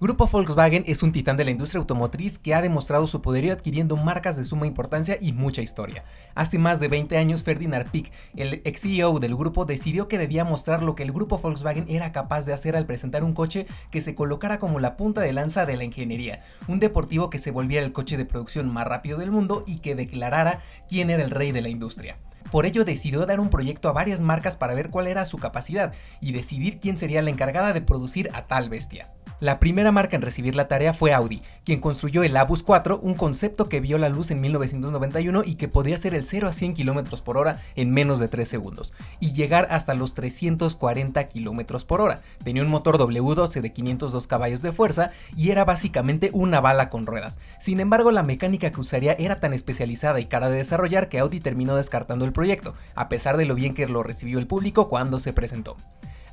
Grupo 0.01 0.29
Volkswagen 0.29 0.85
es 0.87 1.03
un 1.03 1.11
titán 1.11 1.37
de 1.37 1.45
la 1.45 1.51
industria 1.51 1.81
automotriz 1.81 2.39
que 2.39 2.55
ha 2.55 2.63
demostrado 2.63 3.09
su 3.09 3.21
poderío 3.21 3.53
adquiriendo 3.53 3.97
marcas 3.97 4.37
de 4.37 4.45
suma 4.45 4.69
importancia 4.69 5.19
y 5.21 5.33
mucha 5.33 5.61
historia. 5.61 6.05
Hace 6.37 6.57
más 6.57 6.79
de 6.79 6.87
20 6.87 7.17
años, 7.17 7.43
Ferdinand 7.43 7.91
Pick, 7.91 8.13
el 8.37 8.63
ex 8.65 8.83
CEO 8.83 9.19
del 9.19 9.35
grupo, 9.35 9.65
decidió 9.65 10.07
que 10.07 10.17
debía 10.17 10.45
mostrar 10.45 10.85
lo 10.85 10.95
que 10.95 11.03
el 11.03 11.11
grupo 11.11 11.39
Volkswagen 11.39 11.87
era 11.89 12.13
capaz 12.13 12.47
de 12.47 12.53
hacer 12.53 12.77
al 12.77 12.87
presentar 12.87 13.25
un 13.25 13.35
coche 13.35 13.67
que 13.91 14.01
se 14.01 14.15
colocara 14.15 14.61
como 14.61 14.79
la 14.79 14.97
punta 14.97 15.21
de 15.21 15.33
lanza 15.33 15.67
de 15.67 15.77
la 15.77 15.83
ingeniería, 15.83 16.45
un 16.69 16.79
deportivo 16.79 17.29
que 17.29 17.41
se 17.41 17.51
volviera 17.51 17.85
el 17.85 17.93
coche 17.93 18.17
de 18.17 18.25
producción 18.25 18.73
más 18.73 18.87
rápido 18.87 19.19
del 19.19 19.33
mundo 19.33 19.65
y 19.67 19.79
que 19.79 19.97
declarara 19.97 20.61
quién 20.89 21.11
era 21.11 21.25
el 21.25 21.33
rey 21.33 21.51
de 21.51 21.63
la 21.63 21.71
industria. 21.71 22.19
Por 22.51 22.67
ello 22.67 22.85
decidió 22.85 23.27
dar 23.27 23.41
un 23.41 23.51
proyecto 23.51 23.89
a 23.89 23.93
varias 23.93 24.21
marcas 24.21 24.57
para 24.57 24.75
ver 24.75 24.91
cuál 24.91 25.07
era 25.07 25.25
su 25.25 25.39
capacidad 25.39 25.93
y 26.21 26.33
decidir 26.33 26.81
quién 26.81 26.99
sería 26.99 27.23
la 27.23 27.31
encargada 27.31 27.73
de 27.73 27.83
producir 27.83 28.31
a 28.33 28.47
tal 28.47 28.69
bestia. 28.69 29.11
La 29.41 29.61
primera 29.61 29.93
marca 29.93 30.17
en 30.17 30.23
recibir 30.23 30.57
la 30.57 30.67
tarea 30.67 30.93
fue 30.93 31.13
Audi, 31.13 31.43
quien 31.65 31.81
construyó 31.81 32.25
el 32.25 32.37
Abus 32.37 32.65
4, 32.65 32.99
un 33.01 33.15
concepto 33.15 33.69
que 33.69 33.79
vio 33.79 33.97
la 33.97 34.09
luz 34.09 34.33
en 34.33 34.41
1991 34.41 35.45
y 35.47 35.55
que 35.55 35.69
podía 35.69 35.95
hacer 35.95 36.13
el 36.17 36.25
0 36.25 36.49
a 36.49 36.53
100 36.53 36.75
km 36.75 37.21
por 37.23 37.37
hora 37.37 37.63
en 37.77 37.93
menos 37.93 38.19
de 38.19 38.27
3 38.27 38.49
segundos, 38.49 38.93
y 39.21 39.35
llegar 39.35 39.69
hasta 39.71 39.95
los 39.95 40.15
340 40.15 41.29
km 41.29 41.85
por 41.85 42.01
hora. 42.01 42.23
Tenía 42.43 42.65
un 42.65 42.69
motor 42.69 42.99
W12 42.99 43.61
de 43.61 43.73
502 43.73 44.27
caballos 44.27 44.61
de 44.61 44.73
fuerza 44.73 45.13
y 45.37 45.53
era 45.53 45.65
básicamente 45.65 46.31
una 46.33 46.61
bala 46.61 46.91
con 46.91 47.07
ruedas. 47.07 47.39
Sin 47.61 47.79
embargo, 47.79 48.11
la 48.11 48.25
mecánica 48.25 48.73
que 48.73 48.81
usaría 48.81 49.13
era 49.13 49.39
tan 49.39 49.53
especializada 49.53 50.19
y 50.19 50.27
cara 50.27 50.51
de 50.51 50.57
desarrollar 50.57 51.09
que 51.09 51.21
Audi 51.21 51.39
terminó 51.39 51.77
descartando 51.77 52.25
el 52.25 52.33
proyecto, 52.39 52.75
a 52.95 53.09
pesar 53.09 53.37
de 53.37 53.47
lo 53.47 53.57
bien 53.57 53.75
que 53.75 53.89
lo 53.89 54.05
recibió 54.05 54.39
el 54.39 54.47
público 54.47 54.89
cuando 54.89 55.19
se 55.19 55.33
presentó. 55.33 55.77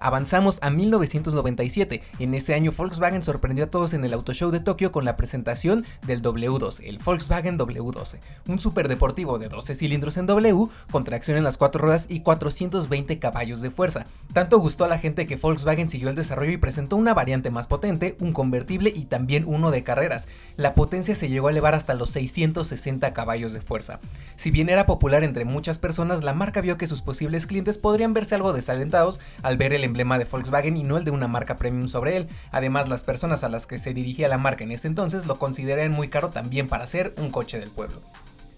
Avanzamos 0.06 0.60
a 0.62 0.70
1997. 0.70 2.04
En 2.20 2.36
ese 2.36 2.54
año 2.54 2.72
Volkswagen 2.72 3.24
sorprendió 3.24 3.66
a 3.66 3.72
todos 3.72 3.96
en 3.96 4.06
el 4.06 4.14
Auto 4.14 4.36
Show 4.36 4.52
de 4.52 4.60
Tokio 4.60 4.92
con 4.92 5.04
la 5.04 5.18
presentación 5.18 5.84
del 6.06 6.22
W12, 6.22 6.82
el 6.84 7.00
Volkswagen 7.00 7.58
W12, 7.58 8.20
un 8.48 8.60
superdeportivo 8.60 9.40
de 9.40 9.50
12 9.50 9.74
cilindros 9.74 10.18
en 10.18 10.28
W, 10.28 10.68
con 10.92 11.06
tracción 11.06 11.38
en 11.38 11.44
las 11.44 11.58
cuatro 11.58 11.82
ruedas 11.82 12.06
y 12.08 12.20
420 12.20 13.18
caballos 13.18 13.64
de 13.64 13.72
fuerza. 13.72 14.06
Tanto 14.32 14.60
gustó 14.60 14.86
a 14.86 14.90
la 14.90 15.00
gente 15.00 15.26
que 15.26 15.38
Volkswagen 15.38 15.88
siguió 15.88 16.10
el 16.10 16.16
desarrollo 16.16 16.52
y 16.52 16.58
presentó 16.58 16.98
una 16.98 17.16
variante 17.16 17.50
más 17.50 17.66
potente, 17.66 18.16
un 18.20 18.32
convertible 18.32 18.94
y 18.96 19.06
también 19.06 19.44
uno 19.48 19.72
de 19.72 19.84
carreras. 19.84 20.28
La 20.56 20.76
potencia 20.76 21.16
se 21.16 21.30
llegó 21.30 21.48
a 21.48 21.52
elevar 21.52 21.74
hasta 21.74 21.96
los 21.96 22.12
660 22.12 23.12
caballos 23.16 23.54
de 23.54 23.62
fuerza. 23.62 24.00
Si 24.36 24.52
bien 24.52 24.70
era 24.70 24.86
popular 24.86 25.24
entre 25.24 25.46
muchas 25.46 25.80
personas, 25.80 26.24
la 26.24 26.36
marca 26.36 26.62
vio 26.62 26.78
que 26.78 26.86
sus 26.86 27.02
posibles 27.02 27.48
clientes 27.48 27.80
podrían 27.80 28.14
verse 28.14 28.36
algo 28.36 28.54
desalentados 28.54 29.20
al 29.42 29.58
ver 29.58 29.74
el 29.74 29.95
emblema 29.96 30.20
de 30.20 30.26
Volkswagen 30.26 30.76
y 30.76 30.84
no 30.84 30.98
el 30.98 31.06
de 31.06 31.12
una 31.12 31.30
marca 31.30 31.56
premium 31.56 31.88
sobre 31.88 32.18
él. 32.18 32.28
Además, 32.52 32.90
las 32.90 33.06
personas 33.06 33.46
a 33.46 33.50
las 33.50 33.66
que 33.66 33.78
se 33.78 33.94
dirigía 33.94 34.28
la 34.28 34.38
marca 34.38 34.66
en 34.66 34.74
ese 34.74 34.90
entonces 34.90 35.26
lo 35.26 35.40
consideraban 35.40 35.94
muy 35.94 36.10
caro 36.10 36.30
también 36.30 36.68
para 36.68 36.86
ser 36.86 37.14
un 37.18 37.30
coche 37.30 37.60
del 37.60 37.72
pueblo. 37.72 38.02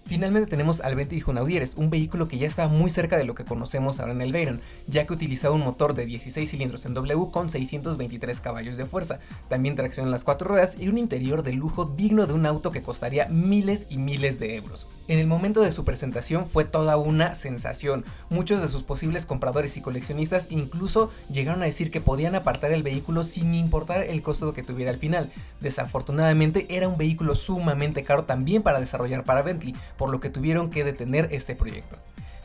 Finalmente 0.04 0.48
tenemos 0.48 0.80
al 0.80 0.96
Bentley 0.96 1.20
Junaudieres, 1.20 1.74
un 1.76 1.90
vehículo 1.90 2.26
que 2.26 2.38
ya 2.38 2.46
está 2.46 2.66
muy 2.66 2.90
cerca 2.90 3.16
de 3.16 3.24
lo 3.24 3.34
que 3.34 3.44
conocemos 3.44 4.00
ahora 4.00 4.14
en 4.14 4.22
el 4.22 4.32
Veyron, 4.32 4.60
ya 4.86 5.06
que 5.06 5.12
utilizaba 5.12 5.54
un 5.54 5.62
motor 5.62 5.94
de 5.94 6.06
16 6.06 6.50
cilindros 6.50 6.86
en 6.86 6.94
W 6.94 7.30
con 7.30 7.50
623 7.50 8.40
caballos 8.40 8.76
de 8.78 8.86
fuerza, 8.86 9.20
también 9.48 9.76
tracción 9.76 10.06
en 10.06 10.10
las 10.10 10.24
cuatro 10.24 10.48
ruedas 10.48 10.76
y 10.80 10.88
un 10.88 10.98
interior 10.98 11.42
de 11.42 11.52
lujo 11.52 11.84
digno 11.84 12.26
de 12.26 12.32
un 12.32 12.46
auto 12.46 12.72
que 12.72 12.82
costaría 12.82 13.28
miles 13.28 13.86
y 13.90 13.98
miles 13.98 14.40
de 14.40 14.56
euros. 14.56 14.88
En 15.08 15.18
el 15.18 15.26
momento 15.26 15.62
de 15.62 15.72
su 15.72 15.86
presentación 15.86 16.46
fue 16.50 16.66
toda 16.66 16.98
una 16.98 17.34
sensación. 17.34 18.04
Muchos 18.28 18.60
de 18.60 18.68
sus 18.68 18.82
posibles 18.82 19.24
compradores 19.24 19.78
y 19.78 19.80
coleccionistas 19.80 20.48
incluso 20.50 21.10
llegaron 21.32 21.62
a 21.62 21.64
decir 21.64 21.90
que 21.90 22.02
podían 22.02 22.34
apartar 22.34 22.72
el 22.72 22.82
vehículo 22.82 23.24
sin 23.24 23.54
importar 23.54 24.02
el 24.02 24.20
costo 24.20 24.52
que 24.52 24.62
tuviera 24.62 24.90
al 24.90 24.98
final. 24.98 25.32
Desafortunadamente 25.60 26.66
era 26.68 26.88
un 26.88 26.98
vehículo 26.98 27.36
sumamente 27.36 28.04
caro 28.04 28.24
también 28.24 28.62
para 28.62 28.80
desarrollar 28.80 29.24
para 29.24 29.40
Bentley, 29.40 29.74
por 29.96 30.10
lo 30.10 30.20
que 30.20 30.28
tuvieron 30.28 30.68
que 30.68 30.84
detener 30.84 31.30
este 31.32 31.56
proyecto. 31.56 31.96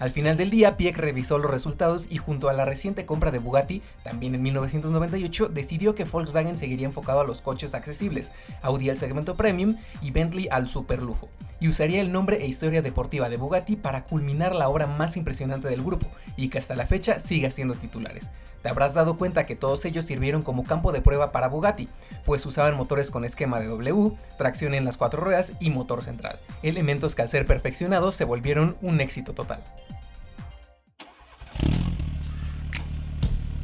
Al 0.04 0.12
final 0.12 0.36
del 0.36 0.50
día, 0.50 0.76
Piek 0.76 0.98
revisó 0.98 1.38
los 1.38 1.50
resultados 1.50 2.08
y 2.10 2.18
junto 2.18 2.50
a 2.50 2.54
la 2.54 2.66
reciente 2.66 3.06
compra 3.06 3.32
de 3.32 3.40
Bugatti, 3.40 3.82
también 4.04 4.36
en 4.36 4.44
1998, 4.44 5.48
decidió 5.48 5.96
que 5.96 6.04
Volkswagen 6.04 6.58
seguiría 6.58 6.88
enfocado 6.88 7.22
a 7.22 7.24
los 7.24 7.40
coches 7.40 7.74
accesibles, 7.74 8.30
Audi 8.62 8.90
al 8.90 8.98
segmento 8.98 9.38
premium 9.38 9.78
y 10.02 10.12
Bentley 10.12 10.50
al 10.52 10.68
superlujo, 10.68 11.30
y 11.62 11.70
usaría 11.70 12.02
el 12.02 12.12
nombre 12.12 12.44
e 12.44 12.48
historia 12.48 12.82
deportiva 12.82 13.30
de 13.30 13.38
Bugatti 13.38 13.78
para 13.78 14.04
culminar 14.04 14.54
la 14.54 14.68
obra 14.68 14.88
más 14.88 15.16
impresionante 15.16 15.70
del 15.70 15.82
grupo 15.82 16.08
y 16.36 16.50
que 16.50 16.58
hasta 16.58 16.76
la 16.76 16.86
fecha 16.86 17.18
siga 17.20 17.50
siendo 17.50 17.76
titulares. 17.76 18.30
Te 18.62 18.68
habrás 18.68 18.94
dado 18.94 19.18
cuenta 19.18 19.46
que 19.46 19.56
todos 19.56 19.86
ellos 19.86 20.04
sirvieron 20.04 20.42
como 20.42 20.66
campo 20.66 20.92
de 20.92 21.02
prueba 21.02 21.32
para 21.32 21.48
Bugatti, 21.48 21.88
pues 22.26 22.46
usaban 22.46 22.76
motores 22.76 23.10
con 23.10 23.24
esquema 23.24 23.62
de 23.62 23.68
W, 23.68 24.12
tracción 24.38 24.74
en 24.74 24.84
las 24.84 24.98
cuatro 24.98 25.22
ruedas 25.22 25.54
y 25.62 25.70
motor 25.70 26.04
central, 26.04 26.40
elementos 26.62 27.16
que 27.16 27.22
al 27.22 27.30
ser 27.30 27.46
perfeccionados 27.46 28.16
se 28.16 28.26
volvieron 28.26 28.76
un 28.82 29.00
éxito 29.00 29.34
total. 29.34 29.64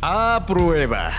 A 0.01 0.43
prueba. 0.47 1.11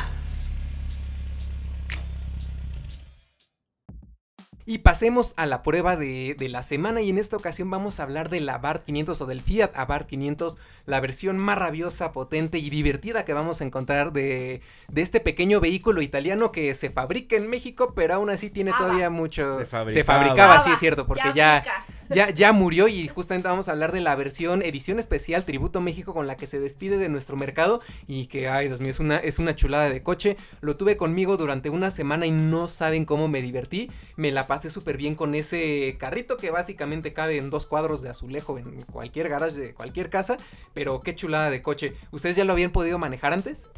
Y 4.71 4.79
pasemos 4.79 5.35
a 5.37 5.47
la 5.47 5.65
prueba 5.65 5.97
de, 5.97 6.37
de, 6.39 6.49
la 6.49 6.63
semana 6.63 7.03
y 7.03 7.11
en 7.11 7.19
esta 7.19 7.37
ocasión 7.37 7.69
vamos 7.71 7.99
a 7.99 8.05
hablar 8.05 8.31
de 8.31 8.41
la 8.41 8.55
Abarth 8.55 8.85
500 8.85 9.21
o 9.21 9.27
del 9.27 9.41
Fiat 9.41 9.73
Abarth 9.75 10.07
500, 10.07 10.59
la 10.87 11.01
versión 11.01 11.39
más 11.39 11.59
rabiosa, 11.59 12.13
potente 12.13 12.59
y 12.59 12.71
divertida 12.71 13.25
que 13.25 13.33
vamos 13.33 13.61
a 13.61 13.65
encontrar 13.65 14.13
de, 14.13 14.63
de 14.89 15.03
este 15.03 15.19
pequeño 15.19 15.59
vehículo 15.59 16.03
italiano 16.03 16.53
que 16.53 16.73
se 16.75 16.91
fabrica 16.91 17.35
en 17.35 17.51
México, 17.51 17.95
pero 17.97 18.15
aún 18.15 18.31
así 18.31 18.49
tiene 18.49 18.73
todavía 18.73 19.11
mucho... 19.11 19.59
Se 19.59 19.67
fabricaba. 19.67 19.91
Se 19.91 20.05
fabricaba, 20.05 20.63
sí 20.63 20.71
es 20.71 20.79
cierto, 20.79 21.05
porque 21.05 21.33
ya, 21.35 21.65
ya, 21.65 21.85
ya 22.11 22.53
murió 22.53 22.89
y 22.89 23.09
justamente 23.09 23.49
vamos 23.49 23.69
a 23.69 23.73
hablar 23.73 23.93
de 23.93 24.01
la 24.01 24.15
versión 24.17 24.63
edición 24.63 24.99
especial 24.99 25.45
Tributo 25.45 25.81
México 25.81 26.13
con 26.13 26.27
la 26.27 26.37
que 26.37 26.47
se 26.47 26.59
despide 26.59 26.99
de 26.99 27.09
nuestro 27.09 27.37
mercado 27.37 27.81
y 28.07 28.27
que, 28.27 28.49
ay 28.49 28.69
Dios 28.69 28.81
mío, 28.81 28.91
es 28.91 29.01
una, 29.01 29.17
es 29.17 29.39
una 29.39 29.55
chulada 29.55 29.89
de 29.89 30.03
coche. 30.03 30.37
Lo 30.61 30.77
tuve 30.77 30.97
conmigo 30.97 31.37
durante 31.37 31.71
una 31.71 31.91
semana 31.91 32.27
y 32.27 32.31
no 32.31 32.69
saben 32.69 33.05
cómo 33.05 33.29
me 33.29 33.43
divertí. 33.43 33.91
Me 34.17 34.33
la 34.33 34.47
pasé 34.47 34.71
súper 34.71 34.97
bien 34.97 35.15
con 35.15 35.35
ese 35.35 35.97
carrito 35.99 36.37
que 36.37 36.51
básicamente 36.51 37.13
cabe 37.13 37.37
en 37.37 37.51
dos 37.51 37.67
cuadros 37.67 38.03
de 38.03 38.11
azulejo 38.11 38.59
en 38.59 38.83
cualquier 38.83 39.29
garage 39.29 39.61
de 39.61 39.75
cualquier 39.75 40.11
casa. 40.11 40.37
Pero 40.75 41.01
qué 41.01 41.15
chulada 41.15 41.51
de 41.51 41.63
coche. 41.63 41.95
¿Ustedes 42.11 42.37
ya 42.37 42.45
lo 42.45 42.53
habían 42.53 42.73
podido 42.73 42.99
manejar 42.99 43.33
antes? 43.33 43.71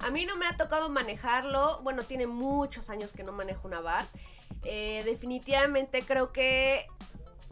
A 0.00 0.10
mí 0.10 0.26
no 0.26 0.36
me 0.36 0.46
ha 0.46 0.56
tocado 0.56 0.88
manejarlo. 0.88 1.80
Bueno, 1.82 2.02
tiene 2.02 2.26
muchos 2.26 2.90
años 2.90 3.12
que 3.12 3.22
no 3.22 3.32
manejo 3.32 3.68
una 3.68 3.80
bar. 3.80 4.04
Eh, 4.64 5.02
definitivamente 5.04 6.02
creo 6.02 6.32
que 6.32 6.86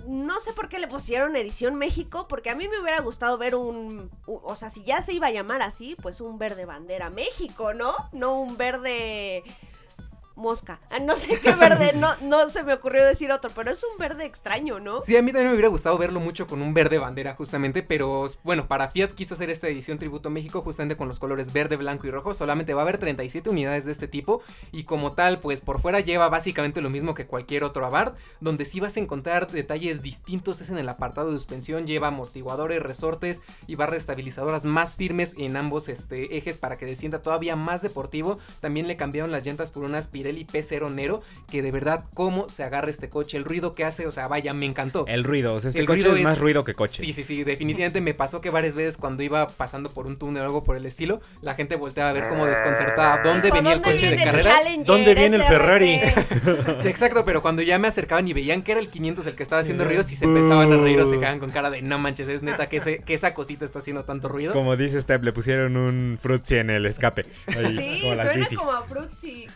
no 0.07 0.41
sé 0.41 0.53
por 0.53 0.69
qué 0.69 0.79
le 0.79 0.89
pusieron 0.89 1.37
Edición 1.37 1.75
México, 1.75 2.27
porque 2.29 2.51
a 2.51 2.55
mí 2.55 2.69
me 2.69 2.81
hubiera 2.81 3.01
gustado 3.01 3.39
ver 3.39 3.55
un, 3.55 4.11
o 4.27 4.57
sea, 4.57 4.71
si 4.71 4.83
ya 4.83 5.03
se 5.03 5.13
iba 5.13 5.29
a 5.29 5.33
llamar 5.33 5.63
así, 5.63 5.97
pues 6.01 6.21
un 6.21 6.39
verde 6.39 6.65
bandera 6.65 7.11
México, 7.11 7.75
¿no? 7.75 7.95
No 8.13 8.41
un 8.41 8.57
verde 8.57 9.43
mosca. 10.41 10.81
Ah, 10.91 10.99
no 10.99 11.17
sé 11.17 11.39
qué 11.41 11.53
verde, 11.53 11.93
no, 11.95 12.17
no 12.23 12.49
se 12.49 12.65
me 12.65 12.75
ocurrió 12.75 13.07
decir 13.07 13.31
otro, 13.31 13.51
pero 13.55 13.71
es 13.71 13.85
un 13.85 13.99
verde 13.99 14.25
extraño, 14.25 14.81
¿no? 14.81 15.03
Sí, 15.03 15.17
a 15.17 15.23
mí 15.23 15.33
también 15.33 15.49
me 15.49 15.55
hubiera 15.55 15.69
gustado 15.69 15.97
verlo 15.99 16.19
mucho 16.19 16.47
con 16.47 16.63
un 16.63 16.75
verde 16.75 16.99
bandera, 16.99 17.35
justamente, 17.35 17.83
pero 17.83 18.27
bueno, 18.43 18.67
para 18.67 18.91
Fiat 18.91 19.11
quiso 19.11 19.35
hacer 19.35 19.51
esta 19.51 19.69
edición 19.69 19.99
Tributo 19.99 20.31
México 20.31 20.63
justamente 20.63 20.97
con 20.97 21.09
los 21.09 21.19
colores 21.19 21.53
verde, 21.53 21.77
blanco 21.77 22.07
y 22.07 22.11
rojo. 22.11 22.35
Solamente 22.35 22.75
va 22.75 22.83
a 22.83 22.85
haber 22.85 22.99
37 22.99 23.49
unidades 23.51 23.85
de 23.85 23.93
este 23.93 24.09
tipo 24.09 24.43
y 24.73 24.85
como 24.85 25.13
tal, 25.13 25.41
pues 25.41 25.61
por 25.61 25.81
fuera 25.81 26.01
lleva 26.01 26.29
básicamente 26.29 26.81
lo 26.81 26.91
mismo 26.91 27.15
que 27.15 27.27
cualquier 27.27 27.65
otro 27.65 27.85
Abarth, 27.85 28.17
donde 28.41 28.65
sí 28.65 28.81
vas 28.81 28.97
a 28.97 29.01
encontrar 29.01 29.51
detalles 29.51 30.03
distintos 30.03 30.61
es 30.61 30.71
en 30.71 30.79
el 30.79 30.89
apartado 30.89 31.31
de 31.31 31.39
suspensión, 31.39 31.87
lleva 31.87 32.09
amortiguadores, 32.09 32.83
resortes 32.83 33.41
y 33.67 33.75
barras 33.75 33.99
estabilizadoras 33.99 34.65
más 34.65 34.97
firmes 34.97 35.35
en 35.39 35.57
ambos 35.57 35.89
este, 35.89 36.37
ejes 36.37 36.57
para 36.57 36.79
que 36.79 36.87
descienda 36.87 37.23
todavía 37.23 37.57
más 37.57 37.83
deportivo. 37.83 38.39
También 38.61 38.89
le 38.89 38.97
cambiaron 38.97 39.33
las 39.33 39.45
llantas 39.45 39.71
por 39.71 39.85
unas 39.85 40.09
Pirelli 40.31 40.47
P0 40.47 40.91
Nero, 40.91 41.23
que 41.51 41.63
de 41.63 41.71
verdad 41.71 42.05
cómo 42.15 42.49
se 42.49 42.63
agarra 42.63 42.91
este 42.91 43.09
coche, 43.09 43.37
el 43.37 43.45
ruido 43.45 43.75
que 43.75 43.85
hace, 43.85 44.07
o 44.07 44.13
sea, 44.13 44.29
vaya, 44.29 44.55
me 44.55 44.67
encantó. 44.67 45.05
El 45.07 45.25
ruido, 45.25 45.55
o 45.55 45.61
sea, 45.61 45.71
este 45.71 45.81
el 45.81 45.87
coche 45.87 46.09
es 46.09 46.23
más 46.23 46.39
ruido 46.39 46.65
que 46.65 46.75
coche. 46.75 47.03
Sí, 47.03 47.13
sí, 47.13 47.25
sí, 47.25 47.45
definitivamente 47.45 48.01
me 48.01 48.15
pasó 48.15 48.41
que 48.41 48.51
varias 48.51 48.75
veces 48.75 48.97
cuando 48.97 49.23
iba 49.23 49.49
pasando 49.49 49.91
por 49.91 50.07
un 50.07 50.17
túnel 50.17 50.43
o 50.43 50.47
algo 50.47 50.63
por 50.63 50.77
el 50.77 50.87
estilo, 50.87 51.21
la 51.43 51.55
gente 51.55 51.77
volteaba 51.77 52.11
a 52.11 52.13
ver 52.13 52.29
como 52.29 52.47
desconcertada 52.47 53.23
dónde 53.23 53.51
venía 53.51 53.73
el 53.73 53.83
coche 53.83 54.11
de 54.11 54.17
carreras. 54.17 54.65
¿Dónde 54.85 55.15
viene 55.15 55.37
el 55.37 55.43
Ferrari? 55.43 55.95
Exacto, 56.85 57.25
pero 57.25 57.43
cuando 57.43 57.63
ya 57.63 57.79
me 57.79 57.89
acercaban 57.89 58.27
y 58.29 58.33
veían 58.33 58.63
que 58.63 58.73
era 58.73 58.81
el 58.81 58.89
500 58.89 59.27
el 59.27 59.35
que 59.35 59.43
estaba 59.43 59.61
haciendo 59.63 59.85
ruido, 59.85 60.03
si 60.03 60.17
se 60.17 60.25
empezaban 60.25 60.73
a 60.73 60.77
reír 60.77 61.01
o 61.01 61.07
se 61.09 61.19
quedaban 61.19 61.39
con 61.39 61.51
cara 61.51 61.71
de 61.71 61.83
no 61.83 61.99
manches, 61.99 62.29
es 62.29 62.43
neta 62.43 62.69
que, 62.69 62.77
ese, 62.77 62.99
que 62.99 63.15
esa 63.15 63.35
cosita 63.35 63.65
está 63.65 63.81
haciendo 63.81 64.05
tanto 64.05 64.29
ruido. 64.29 64.53
Como 64.53 64.77
dice 64.77 65.01
Step, 65.01 65.23
le 65.25 65.33
pusieron 65.33 65.77
un 65.77 66.19
frutzi 66.21 66.57
en 66.57 66.71
el 66.71 66.87
escape. 66.87 67.23
Ahí, 67.49 67.77
sí, 67.77 68.01
como 68.03 68.15
suena 68.15 68.33
bicis. 68.33 68.59
como 68.59 68.73
a 68.73 68.85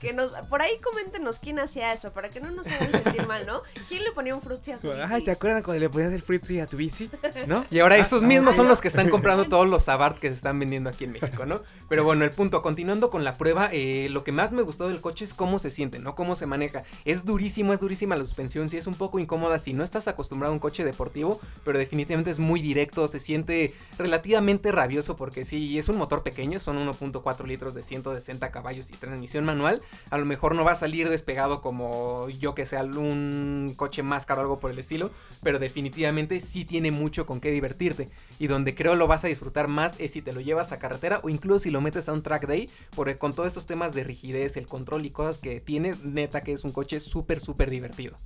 que 0.01 0.13
nos, 0.13 0.33
por 0.49 0.63
ahí 0.65 0.79
coméntenos 0.79 1.39
quién 1.39 1.59
hacía 1.59 1.93
eso, 1.93 2.13
para 2.13 2.31
que 2.31 2.41
no 2.41 2.51
nos 2.51 2.67
hagan 2.67 2.91
sentir 2.91 3.27
mal, 3.27 3.47
¿no? 3.47 3.63
¿Quién 3.89 4.03
le 4.03 4.13
ponía 4.13 4.35
un 4.35 4.43
frutzi 4.43 4.73
a 4.73 4.79
su 4.79 4.89
bici? 4.89 5.01
Ay, 5.09 5.25
¿se 5.25 5.31
acuerdan 5.31 5.63
cuando 5.63 5.81
le 5.81 5.89
ponías 5.89 6.13
el 6.13 6.23
frutzi 6.23 6.61
a 6.61 6.67
tu 6.67 6.77
bici? 6.77 7.11
¿No? 7.47 7.65
Y 7.71 7.81
ahora 7.81 7.97
esos 7.97 8.23
mismos 8.23 8.57
son 8.57 8.69
los 8.69 8.81
que 8.81 8.89
están 8.89 9.11
comprando 9.11 9.45
todos 9.49 9.69
los 9.69 9.89
Abarth 9.89 10.19
que 10.19 10.29
se 10.29 10.35
están 10.35 10.59
vendiendo 10.59 10.91
aquí 10.91 11.05
en 11.05 11.13
México, 11.13 11.47
¿no? 11.47 11.63
Pero 11.89 12.05
bueno, 12.05 12.25
el 12.25 12.31
punto, 12.31 12.63
continuando 12.63 13.11
con 13.11 13.25
la 13.25 13.37
prueba, 13.37 13.69
eh, 13.73 14.09
lo 14.11 14.25
que 14.25 14.33
más 14.33 14.53
me 14.53 14.63
gustó 14.63 14.89
del 14.89 15.01
coche 15.01 15.25
es 15.25 15.35
cómo 15.35 15.59
se 15.59 15.71
siente, 15.71 15.99
¿no? 15.99 16.15
Cómo 16.15 16.37
se 16.37 16.47
maneja. 16.47 16.85
Es 17.05 17.25
durísimo, 17.25 17.73
es 17.73 17.81
durísima 17.81 18.17
la 18.17 18.25
suspensión, 18.25 18.69
sí 18.69 18.79
es 18.79 18.87
un 18.87 18.95
poco 18.95 19.19
incómoda 19.19 19.59
si 19.59 19.73
no 19.73 19.85
estás 19.85 20.09
acostumbrado 20.09 20.53
a 20.53 20.55
un 20.55 20.61
coche 20.61 20.85
deportivo, 20.85 21.41
pero 21.65 21.79
definitivamente 21.79 22.31
es 22.31 22.39
muy 22.39 22.61
directo, 22.61 23.07
se 23.09 23.19
siente 23.19 23.75
relativamente 23.99 24.73
rabioso 24.73 25.17
porque 25.17 25.45
sí, 25.45 25.79
es 25.79 25.89
un 25.89 25.97
motor 25.97 26.23
pequeño, 26.23 26.59
son 26.59 26.77
1.4 26.87 27.47
litros 27.47 27.75
de 27.75 27.83
160 27.83 28.51
caballos 28.51 28.91
y 28.91 28.97
transmisión 28.97 29.45
manual, 29.45 29.83
a 30.11 30.19
lo 30.19 30.25
no 30.55 30.65
va 30.65 30.73
a 30.73 30.77
salir 30.77 31.09
despegado 31.09 31.61
como 31.61 32.29
yo 32.29 32.55
que 32.55 32.67
sea 32.67 32.83
un 32.83 33.75
coche 33.77 34.03
más 34.03 34.27
caro 34.27 34.41
o 34.41 34.45
algo 34.45 34.61
por 34.61 34.71
el 34.71 34.79
estilo, 34.79 35.11
pero 35.43 35.59
definitivamente 35.59 36.41
sí 36.41 36.65
tiene 36.65 36.91
mucho 36.91 37.27
con 37.27 37.41
qué 37.41 37.51
divertirte 37.51 38.09
y 38.39 38.47
donde 38.47 38.75
creo 38.75 38.95
lo 38.95 39.07
vas 39.07 39.25
a 39.25 39.29
disfrutar 39.29 39.69
más 39.69 39.97
es 39.99 40.13
si 40.13 40.23
te 40.23 40.33
lo 40.33 40.41
llevas 40.41 40.73
a 40.73 40.79
carretera 40.79 41.21
o 41.23 41.29
incluso 41.29 41.61
si 41.61 41.71
lo 41.71 41.81
metes 41.81 42.09
a 42.09 42.13
un 42.13 42.23
track 42.23 42.47
day, 42.47 42.71
porque 42.95 43.19
con 43.19 43.35
todos 43.35 43.49
estos 43.49 43.67
temas 43.67 43.95
de 43.95 44.05
rigidez, 44.05 44.57
el 44.57 44.67
control 44.67 45.07
y 45.07 45.11
cosas 45.11 45.39
que 45.39 45.61
tiene, 45.61 45.95
neta 46.03 46.43
que 46.43 46.53
es 46.53 46.65
un 46.65 46.73
coche 46.73 47.01
súper, 47.01 47.41
súper 47.41 47.71
divertido. 47.71 48.17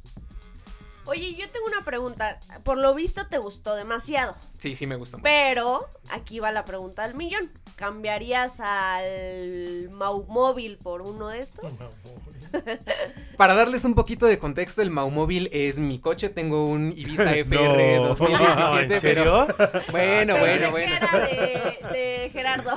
Oye, 1.09 1.35
yo 1.35 1.49
tengo 1.49 1.67
una 1.67 1.85
pregunta. 1.85 2.39
Por 2.65 2.77
lo 2.79 2.95
visto 2.95 3.27
te 3.29 3.39
gustó 3.39 3.75
demasiado. 3.75 4.37
Sí, 4.59 4.75
sí 4.75 4.87
me 4.87 4.97
gustó. 4.97 5.19
Pero 5.23 5.89
aquí 6.11 6.39
va 6.39 6.53
la 6.53 6.65
pregunta 6.65 7.07
del 7.07 7.15
millón. 7.17 7.51
¿Cambiarías 7.77 8.61
al 8.61 9.89
Maumóvil 9.91 10.79
por 10.79 11.01
uno 11.03 11.29
de 11.29 11.39
estos? 11.41 11.73
Para 13.37 13.55
darles 13.55 13.85
un 13.85 13.95
poquito 13.95 14.27
de 14.27 14.39
contexto, 14.39 14.83
el 14.83 14.91
Maumóvil 14.91 15.49
es 15.53 15.79
mi 15.79 15.99
coche. 16.01 16.29
Tengo 16.29 16.67
un 16.67 16.93
Ibiza 16.97 17.35
FR 17.37 17.99
No. 17.99 18.09
2017, 18.09 18.95
¿En 18.95 19.01
serio? 19.01 19.47
pero 19.57 19.83
bueno, 19.93 20.35
Pensé 20.35 20.41
bueno, 20.41 20.65
que 20.67 20.71
bueno. 20.71 20.95
era 20.97 21.19
de, 21.29 21.79
de 21.93 22.31
Gerardo. 22.33 22.77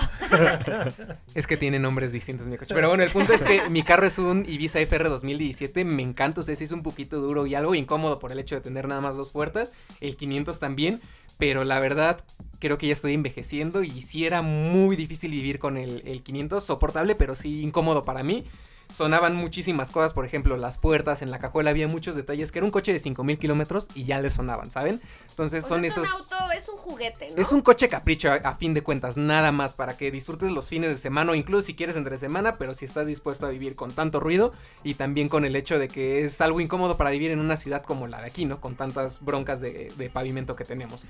Es 1.34 1.48
que 1.48 1.58
tiene 1.58 1.80
nombres 1.80 2.12
distintos 2.12 2.48
mi 2.48 2.58
coche. 2.58 2.74
Pero 2.76 2.89
bueno, 2.89 3.04
el 3.04 3.12
punto 3.12 3.34
es 3.34 3.44
que 3.44 3.70
mi 3.70 3.84
carro 3.84 4.06
es 4.06 4.20
un 4.20 4.46
Ibiza 4.48 4.80
FR 4.80 5.10
2017. 5.10 5.84
Me 5.84 6.04
encanta, 6.04 6.41
o 6.41 6.44
sea, 6.44 6.56
sí 6.56 6.63
es 6.65 6.72
un 6.72 6.84
poquito 6.84 7.20
duro 7.20 7.48
y 7.48 7.56
algo 7.56 7.74
incómodo 7.74 8.20
por 8.22 8.32
el 8.32 8.40
hecho 8.40 8.56
de 8.56 8.62
tener 8.62 8.88
nada 8.88 9.02
más 9.02 9.18
dos 9.18 9.32
puertas. 9.32 9.74
El 10.00 10.16
500 10.16 10.60
también. 10.60 11.02
Pero 11.38 11.66
la 11.66 11.80
verdad, 11.80 12.24
creo 12.60 12.78
que 12.78 12.88
ya 12.88 12.94
estoy 12.94 13.14
envejeciendo 13.16 13.84
y 13.84 14.02
sí 14.02 14.26
era 14.26 14.42
muy 14.42 14.96
difícil 14.96 15.32
vivir 15.32 15.60
con 15.60 15.76
el, 15.76 16.04
el 16.06 16.24
500. 16.24 16.64
Soportable, 16.64 17.16
pero 17.16 17.36
sí 17.36 17.62
incómodo 17.62 18.04
para 18.04 18.24
mí. 18.24 18.46
Sonaban 18.95 19.36
muchísimas 19.36 19.91
cosas, 19.91 20.13
por 20.13 20.25
ejemplo, 20.25 20.58
las 20.58 20.77
puertas, 20.77 21.21
en 21.21 21.32
la 21.32 21.39
cajuela 21.39 21.69
había 21.69 21.88
muchos 21.88 22.15
detalles 22.15 22.51
que 22.51 22.60
era 22.60 22.65
un 22.65 22.71
coche 22.71 22.93
de 22.93 22.99
5000 22.99 23.39
kilómetros 23.39 23.88
y 23.95 24.06
ya 24.06 24.19
le 24.21 24.30
sonaban, 24.30 24.69
¿saben? 24.69 25.01
Entonces 25.30 25.63
O 25.65 25.67
son 25.67 25.82
sea, 25.82 25.89
esos. 25.89 26.08
Es 26.08 26.13
un 26.13 26.34
auto, 26.38 26.51
es 26.51 26.69
un 26.69 26.77
juguete, 26.77 27.30
¿no? 27.36 27.41
Es 27.41 27.51
un 27.51 27.62
coche 27.62 27.89
capricho 27.89 28.30
a, 28.30 28.36
a 28.36 28.56
fin 28.56 28.73
de 28.73 28.84
cuentas, 28.84 29.17
nada 29.17 29.51
más 29.51 29.73
para 29.73 29.97
que 29.97 30.12
disfrutes 30.12 30.51
los 30.51 30.67
fines 30.67 30.89
de 30.89 30.97
semana 30.97 31.32
o 31.32 31.36
incluso 31.36 31.63
si 31.63 31.75
quieres 31.75 31.95
entre 31.95 32.17
semana, 32.17 32.58
pero 32.58 32.73
si 32.73 32.86
estás 32.86 33.08
dispuesto 33.08 33.45
a 33.45 33.49
vivir 33.49 33.75
con 33.75 33.91
tanto 33.93 34.19
ruido 34.19 34.54
y 34.84 34.95
también 34.95 35.30
con 35.30 35.45
el 35.45 35.56
hecho 35.56 35.80
de 35.80 35.88
que 35.88 36.23
es 36.23 36.41
algo 36.41 36.60
incómodo 36.60 36.97
para 36.97 37.10
vivir 37.10 37.32
en 37.32 37.39
una 37.39 37.58
ciudad 37.58 37.84
como 37.84 38.08
la 38.08 38.19
de 38.21 38.27
aquí, 38.27 38.45
¿no? 38.45 38.60
Con 38.60 38.75
tantas 38.75 39.21
broncas 39.23 39.62
de, 39.62 39.91
de 39.97 40.10
pavimento 40.10 40.56
que 40.56 40.65
tenemos. 40.65 41.06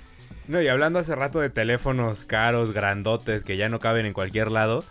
No, 0.48 0.60
y 0.60 0.68
hablando 0.68 0.98
hace 0.98 1.14
rato 1.14 1.40
de 1.40 1.50
teléfonos 1.50 2.24
caros, 2.24 2.72
grandotes, 2.72 3.44
que 3.44 3.56
ya 3.56 3.68
no 3.68 3.78
caben 3.78 4.06
en 4.06 4.12
cualquier 4.12 4.50
lado. 4.50 4.84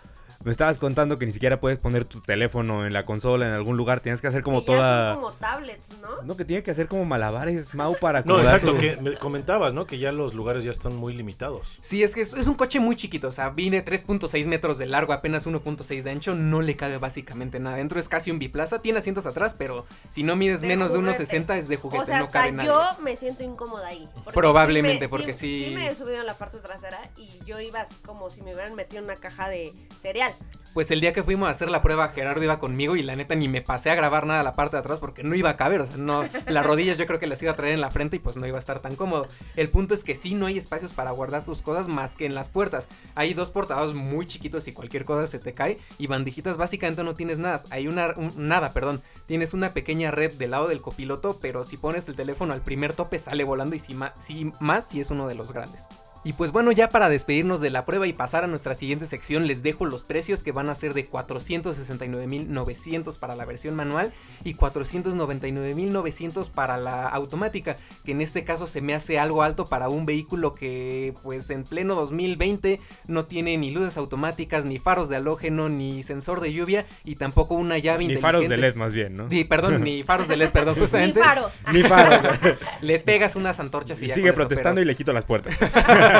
Me 0.44 0.50
estabas 0.50 0.78
contando 0.78 1.18
que 1.18 1.26
ni 1.26 1.32
siquiera 1.32 1.60
puedes 1.60 1.78
poner 1.78 2.04
tu 2.04 2.20
teléfono 2.20 2.86
en 2.86 2.92
la 2.92 3.04
consola 3.04 3.46
en 3.46 3.52
algún 3.52 3.76
lugar. 3.76 4.00
Tienes 4.00 4.20
que 4.20 4.26
hacer 4.28 4.42
como 4.42 4.64
Que 4.64 4.72
ya 4.72 4.76
toda. 4.78 5.12
son 5.14 5.22
como 5.22 5.32
tablets, 5.34 5.88
¿no? 6.00 6.22
No, 6.24 6.36
que 6.36 6.44
tiene 6.44 6.62
que 6.62 6.70
hacer 6.70 6.88
como 6.88 7.04
malabares, 7.04 7.74
Mau, 7.74 7.96
para 7.98 8.22
No, 8.22 8.40
exacto, 8.40 8.72
su- 8.72 8.78
que 8.78 8.96
me 8.96 9.14
comentabas, 9.16 9.72
¿no? 9.74 9.86
Que 9.86 9.98
ya 9.98 10.12
los 10.12 10.34
lugares 10.34 10.64
ya 10.64 10.70
están 10.70 10.96
muy 10.96 11.14
limitados. 11.14 11.78
Sí, 11.80 12.02
es 12.02 12.14
que 12.14 12.20
es, 12.22 12.32
es 12.32 12.46
un 12.46 12.54
coche 12.54 12.80
muy 12.80 12.96
chiquito, 12.96 13.28
o 13.28 13.32
sea, 13.32 13.50
viene 13.50 13.84
3.6 13.84 14.46
metros 14.46 14.78
de 14.78 14.86
largo, 14.86 15.12
apenas 15.12 15.46
1.6 15.46 16.02
de 16.02 16.10
ancho, 16.10 16.34
no 16.34 16.60
le 16.62 16.76
cabe 16.76 16.98
básicamente 16.98 17.60
nada. 17.60 17.76
Dentro 17.76 18.00
es 18.00 18.08
casi 18.08 18.30
un 18.30 18.38
biplaza, 18.38 18.80
tiene 18.80 18.98
asientos 18.98 19.26
atrás, 19.26 19.54
pero 19.56 19.86
si 20.08 20.22
no 20.22 20.36
mides 20.36 20.60
De 20.60 20.68
menos 20.68 20.92
de 20.92 20.98
juguete. 20.98 21.24
1.60 21.24 21.56
es 21.56 21.68
de 21.68 21.76
juguete, 21.76 22.02
o 22.02 22.06
sea, 22.06 22.18
no 22.18 22.24
hasta 22.24 22.40
cabe 22.40 22.52
nadie. 22.52 22.68
yo 22.68 22.82
me 23.02 23.16
siento 23.16 23.42
incómoda 23.44 23.86
ahí. 23.88 24.08
porque 24.24 24.32
Probablemente, 24.32 25.04
me- 25.04 25.08
porque 25.08 25.32
sí- 25.32 25.52
Sí 25.66 25.74
me 25.74 25.88
he 25.88 25.94
subido 25.94 26.20
en 26.20 26.26
la 26.26 26.34
parte 26.34 26.58
trasera 26.58 26.98
y 27.16 27.28
yo 27.44 27.60
iba 27.60 27.80
así 27.80 27.94
como 28.04 28.30
si 28.30 28.42
me 28.42 28.54
hubieran 28.54 28.74
metido 28.74 28.98
en 28.98 29.04
una 29.04 29.16
caja 29.16 29.48
de 29.48 29.72
cereal. 30.00 30.31
Pues 30.74 30.90
el 30.90 31.02
día 31.02 31.12
que 31.12 31.22
fuimos 31.22 31.48
a 31.48 31.50
hacer 31.50 31.68
la 31.70 31.82
prueba, 31.82 32.08
Gerardo 32.14 32.42
iba 32.42 32.58
conmigo 32.58 32.96
y 32.96 33.02
la 33.02 33.14
neta 33.14 33.34
ni 33.34 33.46
me 33.46 33.60
pasé 33.60 33.90
a 33.90 33.94
grabar 33.94 34.24
nada 34.24 34.42
la 34.42 34.54
parte 34.54 34.74
de 34.76 34.80
atrás 34.80 35.00
porque 35.00 35.22
no 35.22 35.34
iba 35.34 35.50
a 35.50 35.56
caber, 35.58 35.82
o 35.82 35.86
sea, 35.86 35.98
no, 35.98 36.24
las 36.46 36.64
rodillas 36.64 36.96
yo 36.96 37.06
creo 37.06 37.20
que 37.20 37.26
las 37.26 37.42
iba 37.42 37.52
a 37.52 37.56
traer 37.56 37.74
en 37.74 37.82
la 37.82 37.90
frente 37.90 38.16
y 38.16 38.20
pues 38.20 38.38
no 38.38 38.46
iba 38.46 38.56
a 38.56 38.58
estar 38.58 38.78
tan 38.78 38.96
cómodo. 38.96 39.28
El 39.54 39.68
punto 39.68 39.92
es 39.92 40.02
que 40.02 40.14
sí 40.14 40.34
no 40.34 40.46
hay 40.46 40.56
espacios 40.56 40.94
para 40.94 41.10
guardar 41.10 41.44
tus 41.44 41.60
cosas 41.60 41.88
más 41.88 42.16
que 42.16 42.24
en 42.24 42.34
las 42.34 42.48
puertas. 42.48 42.88
Hay 43.14 43.34
dos 43.34 43.50
portados 43.50 43.94
muy 43.94 44.26
chiquitos 44.26 44.66
y 44.66 44.72
cualquier 44.72 45.04
cosa 45.04 45.26
se 45.26 45.38
te 45.38 45.52
cae 45.52 45.78
y 45.98 46.06
bandejitas 46.06 46.56
básicamente 46.56 47.04
no 47.04 47.14
tienes 47.16 47.38
nada. 47.38 47.60
Hay 47.70 47.86
una, 47.86 48.14
un- 48.16 48.32
nada, 48.48 48.72
perdón. 48.72 49.02
Tienes 49.26 49.52
una 49.52 49.74
pequeña 49.74 50.10
red 50.10 50.32
del 50.38 50.52
lado 50.52 50.68
del 50.68 50.80
copiloto, 50.80 51.38
pero 51.42 51.64
si 51.64 51.76
pones 51.76 52.08
el 52.08 52.16
teléfono 52.16 52.54
al 52.54 52.62
primer 52.62 52.94
tope 52.94 53.18
sale 53.18 53.44
volando 53.44 53.76
y 53.76 53.78
si 53.78 53.92
más 53.94 54.86
si 54.88 55.00
es 55.02 55.10
uno 55.10 55.28
de 55.28 55.34
los 55.34 55.52
grandes. 55.52 55.86
Y 56.24 56.34
pues 56.34 56.52
bueno, 56.52 56.70
ya 56.70 56.88
para 56.88 57.08
despedirnos 57.08 57.60
de 57.60 57.70
la 57.70 57.84
prueba 57.84 58.06
y 58.06 58.12
pasar 58.12 58.44
a 58.44 58.46
nuestra 58.46 58.74
siguiente 58.74 59.06
sección, 59.06 59.48
les 59.48 59.64
dejo 59.64 59.86
los 59.86 60.02
precios 60.02 60.44
que 60.44 60.52
van 60.52 60.68
a 60.68 60.74
ser 60.76 60.94
de 60.94 61.10
469.900 61.10 63.18
para 63.18 63.34
la 63.34 63.44
versión 63.44 63.74
manual 63.74 64.12
y 64.44 64.54
499.900 64.54 66.48
para 66.50 66.76
la 66.76 67.08
automática, 67.08 67.76
que 68.04 68.12
en 68.12 68.20
este 68.20 68.44
caso 68.44 68.68
se 68.68 68.80
me 68.80 68.94
hace 68.94 69.18
algo 69.18 69.42
alto 69.42 69.66
para 69.66 69.88
un 69.88 70.06
vehículo 70.06 70.54
que 70.54 71.12
pues 71.24 71.50
en 71.50 71.64
pleno 71.64 71.96
2020 71.96 72.78
no 73.08 73.24
tiene 73.24 73.56
ni 73.56 73.72
luces 73.72 73.96
automáticas, 73.96 74.64
ni 74.64 74.78
faros 74.78 75.08
de 75.08 75.16
halógeno, 75.16 75.68
ni 75.68 76.04
sensor 76.04 76.40
de 76.40 76.52
lluvia 76.52 76.86
y 77.04 77.16
tampoco 77.16 77.56
una 77.56 77.78
llave 77.78 77.98
Ni 77.98 78.04
inteligente. 78.14 78.22
faros 78.22 78.48
de 78.48 78.56
LED 78.56 78.74
más 78.76 78.94
bien, 78.94 79.16
¿no? 79.16 79.28
Sí, 79.28 79.42
perdón, 79.44 79.82
ni 79.82 80.04
faros 80.04 80.28
de 80.28 80.36
LED, 80.36 80.50
perdón, 80.50 80.74
justamente. 80.78 81.18
Ni 81.18 81.26
faros. 81.26 81.54
Ni 81.72 81.82
faros. 81.82 82.38
Le 82.80 82.98
pegas 83.00 83.34
unas 83.36 83.58
antorchas 83.58 84.00
y 84.02 84.04
Y 84.04 84.08
ya 84.08 84.14
sigue 84.14 84.28
eso, 84.28 84.36
protestando 84.36 84.76
pero- 84.76 84.84
y 84.84 84.86
le 84.86 84.94
quito 84.94 85.12
las 85.12 85.24
puertas. 85.24 85.56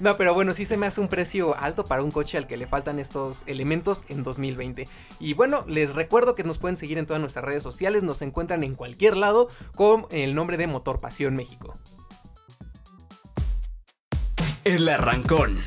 No, 0.00 0.16
pero 0.16 0.34
bueno, 0.34 0.52
sí 0.52 0.64
se 0.64 0.76
me 0.76 0.86
hace 0.86 1.00
un 1.00 1.08
precio 1.08 1.56
alto 1.58 1.84
para 1.84 2.02
un 2.02 2.10
coche 2.10 2.38
al 2.38 2.46
que 2.46 2.56
le 2.56 2.66
faltan 2.66 2.98
estos 2.98 3.44
elementos 3.46 4.04
en 4.08 4.22
2020. 4.22 4.88
Y 5.20 5.34
bueno, 5.34 5.64
les 5.66 5.94
recuerdo 5.94 6.34
que 6.34 6.44
nos 6.44 6.58
pueden 6.58 6.76
seguir 6.76 6.98
en 6.98 7.06
todas 7.06 7.20
nuestras 7.20 7.44
redes 7.44 7.62
sociales, 7.62 8.02
nos 8.02 8.22
encuentran 8.22 8.64
en 8.64 8.74
cualquier 8.74 9.16
lado 9.16 9.48
con 9.74 10.06
el 10.10 10.34
nombre 10.34 10.56
de 10.56 10.66
Motor 10.66 11.00
Pasión 11.00 11.36
México. 11.36 11.78
El 14.64 14.88
arrancón. 14.88 15.60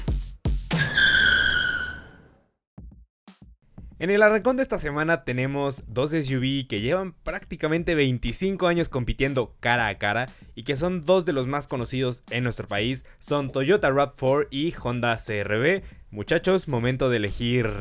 En 3.98 4.10
el 4.10 4.22
arrancón 4.24 4.58
de 4.58 4.64
esta 4.64 4.78
semana 4.78 5.24
tenemos 5.24 5.84
dos 5.88 6.12
SUV 6.12 6.68
que 6.68 6.82
llevan 6.82 7.14
prácticamente 7.14 7.96
25 7.96 8.68
años 8.68 8.90
compitiendo 8.90 9.56
cara 9.62 9.88
a 9.88 9.98
cara 9.98 10.26
y 10.54 10.64
que 10.64 10.76
son 10.76 11.06
dos 11.06 11.24
de 11.24 11.32
los 11.32 11.48
más 11.48 11.68
conocidos 11.68 12.22
en 12.30 12.44
nuestro 12.44 12.68
país. 12.68 13.06
Son 13.20 13.52
Toyota 13.54 13.90
RAV4 13.90 14.48
y 14.52 14.74
Honda 14.84 15.16
CRV. 15.16 15.84
Muchachos, 16.12 16.68
momento 16.68 17.10
de 17.10 17.18
elegir 17.18 17.72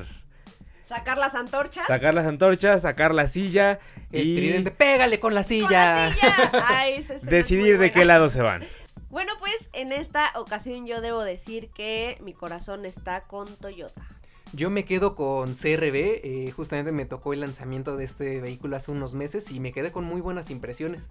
Sacar 0.85 1.19
las 1.19 1.35
antorchas. 1.35 1.87
sacar 1.89 2.15
las 2.15 2.27
antorchas, 2.27 2.83
sacar 2.83 3.13
la 3.13 3.27
silla 3.27 3.81
El 4.13 4.27
y 4.29 4.37
tridente, 4.37 4.71
pégale 4.71 5.19
con 5.19 5.35
la 5.35 5.41
Con 5.41 5.49
silla. 5.49 6.11
la 6.11 6.15
silla. 6.15 6.51
Ay, 6.69 6.95
esa 6.95 7.15
escena 7.15 7.17
es 7.17 7.23
muy 7.23 7.31
decidir 7.39 7.79
de 7.79 7.91
qué 7.91 8.05
lado 8.05 8.31
se 8.31 8.41
van. 8.41 8.63
Bueno, 9.09 9.33
pues 9.41 9.71
en 9.73 9.91
esta 9.91 10.31
ocasión 10.37 10.87
yo 10.87 11.01
debo 11.01 11.25
decir 11.25 11.71
que 11.71 12.19
mi 12.23 12.35
corazón 12.35 12.85
está 12.85 13.23
con 13.23 13.49
Toyota. 13.57 14.03
Yo 14.55 14.71
me 14.71 14.85
quedo 14.85 15.17
con 15.17 15.55
CRB, 15.55 16.21
eh, 16.23 16.53
justamente 16.55 16.93
me 16.93 17.07
tocó 17.07 17.33
el 17.33 17.41
lanzamiento 17.41 17.97
de 17.97 18.05
este 18.05 18.41
vehículo 18.41 18.77
hace 18.77 18.93
unos 18.93 19.13
meses 19.13 19.51
y 19.51 19.59
me 19.59 19.73
quedé 19.73 19.91
con 19.91 20.05
muy 20.05 20.21
buenas 20.21 20.49
impresiones. 20.49 21.09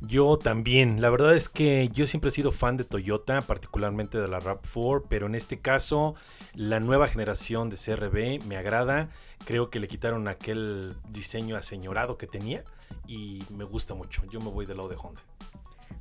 Yo 0.00 0.38
también, 0.38 1.02
la 1.02 1.10
verdad 1.10 1.36
es 1.36 1.50
que 1.50 1.90
yo 1.92 2.06
siempre 2.06 2.28
he 2.28 2.30
sido 2.30 2.50
fan 2.50 2.78
de 2.78 2.84
Toyota, 2.84 3.42
particularmente 3.42 4.18
de 4.18 4.28
la 4.28 4.40
RAV4, 4.40 5.04
pero 5.10 5.26
en 5.26 5.34
este 5.34 5.60
caso 5.60 6.14
la 6.54 6.80
nueva 6.80 7.08
generación 7.08 7.68
de 7.68 7.76
CRB 7.76 8.42
me 8.46 8.56
agrada, 8.56 9.10
creo 9.44 9.68
que 9.68 9.78
le 9.78 9.88
quitaron 9.88 10.26
aquel 10.26 10.96
diseño 11.10 11.54
aseñorado 11.54 12.16
que 12.16 12.26
tenía 12.26 12.64
y 13.06 13.42
me 13.50 13.64
gusta 13.64 13.92
mucho, 13.92 14.22
yo 14.30 14.40
me 14.40 14.48
voy 14.48 14.64
del 14.64 14.78
lado 14.78 14.88
de 14.88 14.96
Honda. 14.96 15.20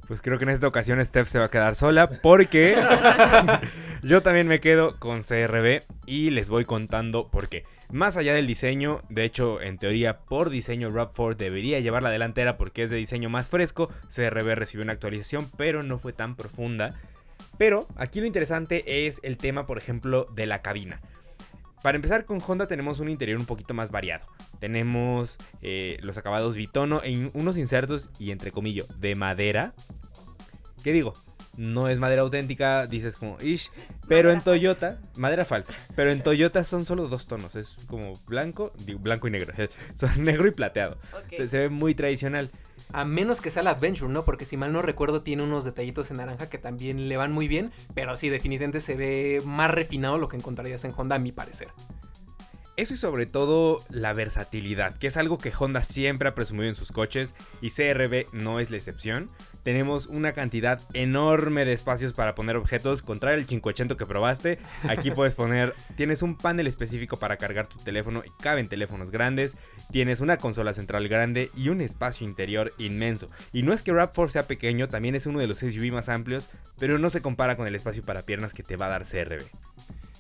Pues 0.08 0.22
creo 0.22 0.38
que 0.38 0.46
en 0.46 0.52
esta 0.52 0.68
ocasión 0.68 1.04
Steph 1.04 1.28
se 1.28 1.40
va 1.40 1.46
a 1.46 1.52
quedar 1.52 1.76
sola 1.76 2.10
porque 2.10 2.78
yo 4.04 4.22
también 4.22 4.48
me 4.48 4.62
quedo 4.62 4.98
con 5.00 5.22
CRB 5.22 5.82
y 6.06 6.30
les 6.30 6.50
voy 6.50 6.64
contando 6.64 7.30
por 7.30 7.50
qué. 7.50 7.66
Más 7.92 8.16
allá 8.16 8.34
del 8.34 8.48
diseño, 8.48 9.02
de 9.10 9.26
hecho 9.26 9.62
en 9.62 9.78
teoría 9.78 10.20
por 10.20 10.50
diseño 10.50 10.92
RAV4 10.92 11.36
debería 11.36 11.82
llevar 11.82 12.04
la 12.04 12.10
delantera 12.10 12.58
porque 12.58 12.84
es 12.84 12.90
de 12.90 12.96
diseño 12.98 13.30
más 13.30 13.50
fresco, 13.50 13.92
CRB 14.14 14.56
recibió 14.56 14.84
una 14.84 14.94
actualización 14.94 15.52
pero 15.58 15.84
no 15.84 16.00
fue 16.00 16.14
tan 16.14 16.36
profunda. 16.36 16.96
Pero 17.58 17.88
aquí 17.98 18.22
lo 18.22 18.28
interesante 18.28 19.08
es 19.08 19.20
el 19.24 19.38
tema 19.38 19.66
por 19.66 19.78
ejemplo 19.78 20.26
de 20.34 20.46
la 20.46 20.62
cabina. 20.62 21.02
Para 21.82 21.96
empezar 21.96 22.26
con 22.26 22.42
Honda 22.46 22.68
tenemos 22.68 23.00
un 23.00 23.10
interior 23.10 23.40
un 23.40 23.46
poquito 23.46 23.74
más 23.74 23.92
variado. 23.92 24.26
Tenemos 24.60 25.38
eh, 25.62 25.98
los 26.02 26.18
acabados 26.18 26.56
bitono 26.56 27.02
en 27.04 27.32
unos 27.34 27.58
insertos 27.58 28.10
y 28.20 28.32
entre 28.32 28.52
comillas 28.52 29.00
de 29.00 29.16
madera. 29.16 29.74
¿Qué 30.84 30.92
digo? 30.92 31.14
No 31.58 31.90
es 31.90 31.98
madera 31.98 32.22
auténtica, 32.22 32.86
dices 32.86 33.16
como 33.16 33.38
ish. 33.42 33.72
Pero 34.08 34.32
en 34.32 34.42
Toyota, 34.42 35.00
madera 35.16 35.44
falsa. 35.44 35.74
Pero 35.96 36.12
en 36.12 36.22
Toyota 36.22 36.64
son 36.64 36.86
solo 36.86 37.08
dos 37.08 37.28
tonos. 37.28 37.56
Es 37.56 37.78
como 37.88 38.14
blanco, 38.28 38.72
digo, 38.86 39.00
blanco 39.00 39.28
y 39.28 39.32
negro. 39.32 39.54
Son 39.96 40.24
negro 40.24 40.48
y 40.48 40.52
plateado. 40.52 40.98
Se 41.46 41.60
ve 41.60 41.70
muy 41.70 41.96
tradicional. 41.96 42.52
A 42.94 43.04
menos 43.04 43.42
que 43.42 43.52
sea 43.52 43.64
la 43.64 43.72
Adventure, 43.72 44.12
¿no? 44.12 44.24
Porque 44.24 44.46
si 44.46 44.56
mal 44.56 44.72
no 44.72 44.82
recuerdo 44.82 45.24
tiene 45.24 45.44
unos 45.44 45.66
detallitos 45.66 46.12
en 46.12 46.18
naranja 46.18 46.50
que 46.50 46.58
también 46.58 47.10
le 47.10 47.18
van 47.18 47.32
muy 47.32 47.48
bien, 47.48 47.72
pero 47.96 48.16
sí, 48.16 48.30
definitivamente 48.30 48.80
se 48.80 48.96
ve 48.96 49.42
más 49.44 49.72
refinado 49.72 50.18
lo 50.18 50.30
que 50.30 50.38
encontrarías 50.38 50.86
en 50.86 50.94
Honda 50.96 51.16
a 51.16 51.20
mi 51.20 51.32
parecer. 51.32 51.70
Eso 52.78 52.94
y 52.94 52.98
sobre 52.98 53.26
todo 53.26 53.80
la 53.90 54.14
versatilidad, 54.14 54.96
que 55.00 55.08
es 55.08 55.18
algo 55.18 55.40
que 55.40 55.52
Honda 55.58 55.82
siempre 55.82 56.30
ha 56.30 56.36
presumido 56.36 56.70
en 56.70 56.76
sus 56.76 56.92
coches 56.92 57.34
y 57.60 57.72
CRB 57.72 58.28
no 58.34 58.60
es 58.60 58.70
la 58.70 58.78
excepción. 58.78 59.32
Tenemos 59.68 60.08
una 60.08 60.32
cantidad 60.32 60.82
enorme 60.94 61.66
de 61.66 61.74
espacios 61.74 62.14
para 62.14 62.36
poner 62.36 62.56
objetos, 62.56 63.02
contrario 63.02 63.38
al 63.38 63.46
580 63.46 63.98
que 63.98 64.06
probaste. 64.06 64.60
Aquí 64.88 65.12
puedes 65.12 65.36
poner, 65.36 65.76
tienes 65.98 66.22
un 66.22 66.38
panel 66.38 66.68
específico 66.68 67.18
para 67.18 67.36
cargar 67.36 67.68
tu 67.68 67.78
teléfono 67.80 68.24
y 68.26 68.30
caben 68.42 68.70
teléfonos 68.70 69.12
grandes. 69.12 69.58
Tienes 69.92 70.22
una 70.22 70.38
consola 70.38 70.74
central 70.74 71.10
grande 71.10 71.52
y 71.54 71.68
un 71.68 71.82
espacio 71.82 72.26
interior 72.26 72.72
inmenso. 72.78 73.30
Y 73.52 73.64
no 73.64 73.74
es 73.74 73.84
que 73.84 73.92
RAV4 73.92 74.30
sea 74.30 74.48
pequeño, 74.48 74.88
también 74.88 75.16
es 75.16 75.26
uno 75.26 75.40
de 75.40 75.48
los 75.48 75.58
SUV 75.58 75.92
más 75.92 76.08
amplios, 76.08 76.50
pero 76.80 76.98
no 76.98 77.10
se 77.10 77.22
compara 77.22 77.58
con 77.58 77.68
el 77.68 77.76
espacio 77.76 78.04
para 78.04 78.22
piernas 78.22 78.54
que 78.54 78.64
te 78.64 78.78
va 78.78 78.86
a 78.86 78.90
dar 78.92 79.04
CRB. 79.04 79.50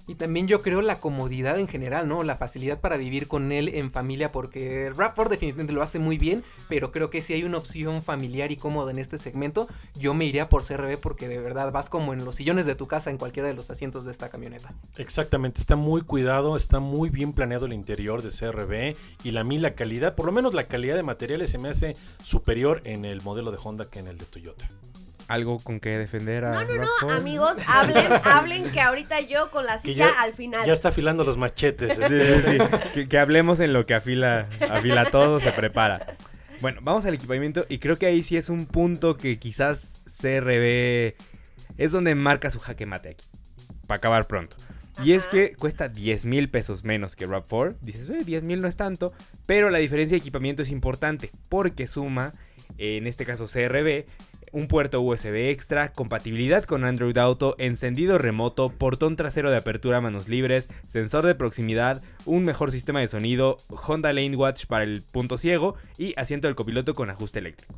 Y 0.07 0.15
también 0.15 0.47
yo 0.47 0.61
creo 0.61 0.81
la 0.81 1.01
comodidad 1.01 1.59
en 1.59 1.67
general, 1.67 2.07
¿no? 2.07 2.23
La 2.23 2.37
facilidad 2.37 2.79
para 2.79 2.95
vivir 2.95 3.27
con 3.27 3.51
él 3.51 3.69
en 3.73 3.91
familia, 3.91 4.31
porque 4.31 4.91
Rapport 4.95 5.29
definitivamente 5.29 5.73
lo 5.73 5.83
hace 5.83 5.99
muy 5.99 6.17
bien, 6.17 6.43
pero 6.69 6.91
creo 6.93 7.09
que 7.09 7.21
si 7.21 7.33
hay 7.33 7.43
una 7.43 7.57
opción 7.57 8.01
familiar 8.01 8.51
y 8.51 8.57
cómoda 8.57 8.91
en 8.91 8.99
este 8.99 9.17
segmento, 9.17 9.67
yo 9.95 10.13
me 10.13 10.25
iría 10.25 10.47
por 10.47 10.65
CRB 10.65 10.97
porque 10.99 11.27
de 11.27 11.39
verdad 11.39 11.71
vas 11.71 11.89
como 11.89 12.13
en 12.13 12.23
los 12.23 12.37
sillones 12.37 12.65
de 12.65 12.75
tu 12.75 12.87
casa 12.87 13.09
en 13.09 13.17
cualquiera 13.17 13.49
de 13.49 13.53
los 13.53 13.69
asientos 13.69 14.05
de 14.05 14.11
esta 14.11 14.29
camioneta. 14.29 14.73
Exactamente, 14.97 15.59
está 15.59 15.75
muy 15.75 16.01
cuidado, 16.01 16.55
está 16.55 16.79
muy 16.79 17.09
bien 17.09 17.33
planeado 17.33 17.65
el 17.65 17.73
interior 17.73 18.21
de 18.21 18.29
CRB 18.29 18.95
y 19.23 19.31
la 19.31 19.43
mí 19.43 19.59
la 19.59 19.75
calidad, 19.75 20.15
por 20.15 20.25
lo 20.25 20.31
menos 20.31 20.53
la 20.53 20.63
calidad 20.63 20.95
de 20.95 21.03
materiales 21.03 21.51
se 21.51 21.57
me 21.57 21.69
hace 21.69 21.95
superior 22.23 22.81
en 22.85 23.03
el 23.03 23.21
modelo 23.21 23.51
de 23.51 23.57
Honda 23.61 23.89
que 23.89 23.99
en 23.99 24.07
el 24.07 24.17
de 24.17 24.25
Toyota. 24.25 24.69
¿Algo 25.27 25.59
con 25.59 25.79
que 25.81 25.97
defender 25.97 26.45
a 26.45 26.51
No, 26.53 26.61
no, 26.63 26.83
RAV4? 26.83 26.87
no, 27.01 27.09
amigos, 27.11 27.57
hablen, 27.67 28.05
hablen 28.23 28.71
que 28.71 28.79
ahorita 28.79 29.19
yo 29.21 29.51
con 29.51 29.65
la 29.65 29.77
silla 29.79 30.07
ya- 30.13 30.21
al 30.21 30.33
final. 30.33 30.65
Ya 30.65 30.73
está 30.73 30.89
afilando 30.89 31.23
los 31.25 31.35
machetes. 31.37 31.95
Sí, 31.95 32.01
este. 32.03 32.43
sí, 32.43 32.51
sí. 32.51 32.57
Que, 32.93 33.09
que 33.09 33.19
hablemos 33.19 33.59
en 33.59 33.73
lo 33.73 33.85
que 33.85 33.93
afila, 33.93 34.47
afila 34.69 35.05
todo, 35.11 35.39
se 35.41 35.51
prepara. 35.51 36.15
Bueno, 36.61 36.79
vamos 36.81 37.05
al 37.05 37.13
equipamiento 37.13 37.65
y 37.69 37.77
creo 37.79 37.97
que 37.97 38.05
ahí 38.05 38.23
sí 38.23 38.37
es 38.37 38.49
un 38.49 38.65
punto 38.65 39.17
que 39.17 39.37
quizás 39.37 40.01
CRB 40.21 41.13
es 41.77 41.91
donde 41.91 42.15
marca 42.15 42.49
su 42.49 42.59
jaque 42.59 42.85
mate 42.85 43.09
aquí. 43.09 43.25
Para 43.85 43.97
acabar 43.97 44.27
pronto. 44.27 44.55
Y 45.03 45.13
es 45.13 45.27
que 45.27 45.53
cuesta 45.53 45.89
10 45.89 46.25
mil 46.25 46.49
pesos 46.49 46.83
menos 46.83 47.15
que 47.15 47.27
RAV4. 47.27 47.75
Dices, 47.81 48.09
"Eh, 48.09 48.23
10 48.25 48.41
mil 48.43 48.61
no 48.61 48.67
es 48.67 48.75
tanto. 48.77 49.13
Pero 49.45 49.69
la 49.69 49.77
diferencia 49.77 50.15
de 50.15 50.19
equipamiento 50.19 50.63
es 50.63 50.71
importante. 50.71 51.29
Porque 51.49 51.85
suma, 51.85 52.33
en 52.79 53.05
este 53.05 53.23
caso 53.25 53.45
CRB, 53.45 54.05
un 54.51 54.67
puerto 54.67 55.01
USB 55.01 55.49
extra, 55.49 55.91
compatibilidad 55.91 56.63
con 56.63 56.85
Android 56.85 57.17
Auto, 57.17 57.55
encendido 57.57 58.17
remoto, 58.17 58.69
portón 58.69 59.15
trasero 59.15 59.51
de 59.51 59.57
apertura 59.57 59.97
a 59.97 60.01
manos 60.01 60.27
libres, 60.27 60.69
sensor 60.87 61.25
de 61.25 61.35
proximidad, 61.35 62.01
un 62.25 62.45
mejor 62.45 62.71
sistema 62.71 62.99
de 62.99 63.07
sonido, 63.07 63.57
Honda 63.69 64.13
Lane 64.13 64.35
Watch 64.35 64.65
para 64.65 64.83
el 64.83 65.01
punto 65.01 65.37
ciego 65.37 65.75
y 65.97 66.13
asiento 66.17 66.47
del 66.47 66.55
copiloto 66.55 66.93
con 66.93 67.09
ajuste 67.09 67.39
eléctrico. 67.39 67.75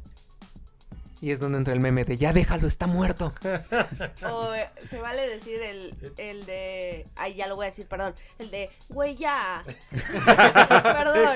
Y 1.21 1.31
es 1.31 1.39
donde 1.39 1.57
entra 1.57 1.73
el 1.73 1.81
meme 1.81 2.05
de 2.05 2.15
ya 2.17 2.31
déjalo, 2.31 2.67
está 2.67 2.87
muerto. 2.87 3.33
O 4.23 4.53
eh, 4.53 4.69
se 4.85 4.99
vale 4.99 5.27
decir 5.27 5.61
el, 5.61 6.13
el 6.17 6.45
de. 6.45 7.07
Ay, 7.15 7.35
ya 7.35 7.47
lo 7.47 7.55
voy 7.55 7.65
a 7.65 7.69
decir, 7.69 7.87
perdón. 7.87 8.13
El 8.37 8.51
de, 8.51 8.69
güey, 8.89 9.15
ya. 9.15 9.63
perdón. 10.25 11.33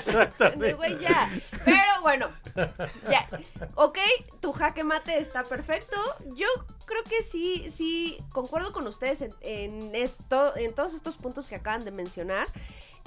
El 0.53 0.59
de, 0.59 0.73
güey, 0.73 0.99
ya. 0.99 1.29
Pero 1.65 2.01
bueno, 2.01 2.29
ya. 3.09 3.27
Ok, 3.75 3.97
tu 4.39 4.51
jaque 4.53 4.83
mate 4.83 5.17
está 5.17 5.43
perfecto. 5.43 5.97
Yo 6.35 6.47
creo 6.85 7.03
que 7.03 7.23
sí, 7.23 7.69
sí, 7.69 8.17
concuerdo 8.31 8.71
con 8.73 8.87
ustedes 8.87 9.21
en, 9.21 9.33
en 9.41 9.95
esto, 9.95 10.55
en 10.57 10.73
todos 10.73 10.93
estos 10.93 11.17
puntos 11.17 11.47
que 11.47 11.55
acaban 11.55 11.83
de 11.83 11.91
mencionar. 11.91 12.47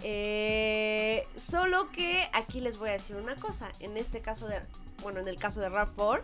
Eh, 0.02 1.26
solo 1.36 1.90
que 1.90 2.28
aquí 2.32 2.60
les 2.60 2.78
voy 2.78 2.90
a 2.90 2.92
decir 2.92 3.16
una 3.16 3.36
cosa. 3.36 3.70
En 3.80 3.96
este 3.96 4.20
caso 4.20 4.48
de. 4.48 4.60
Bueno, 5.02 5.20
en 5.20 5.28
el 5.28 5.36
caso 5.36 5.60
de 5.60 5.70
RAV4 5.70 6.22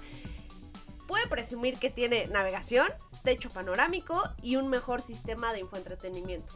puede 1.12 1.26
presumir 1.26 1.76
que 1.76 1.90
tiene 1.90 2.26
navegación, 2.28 2.86
techo 3.22 3.50
panorámico 3.50 4.22
y 4.42 4.56
un 4.56 4.68
mejor 4.70 5.02
sistema 5.02 5.52
de 5.52 5.60
infoentretenimiento. 5.60 6.54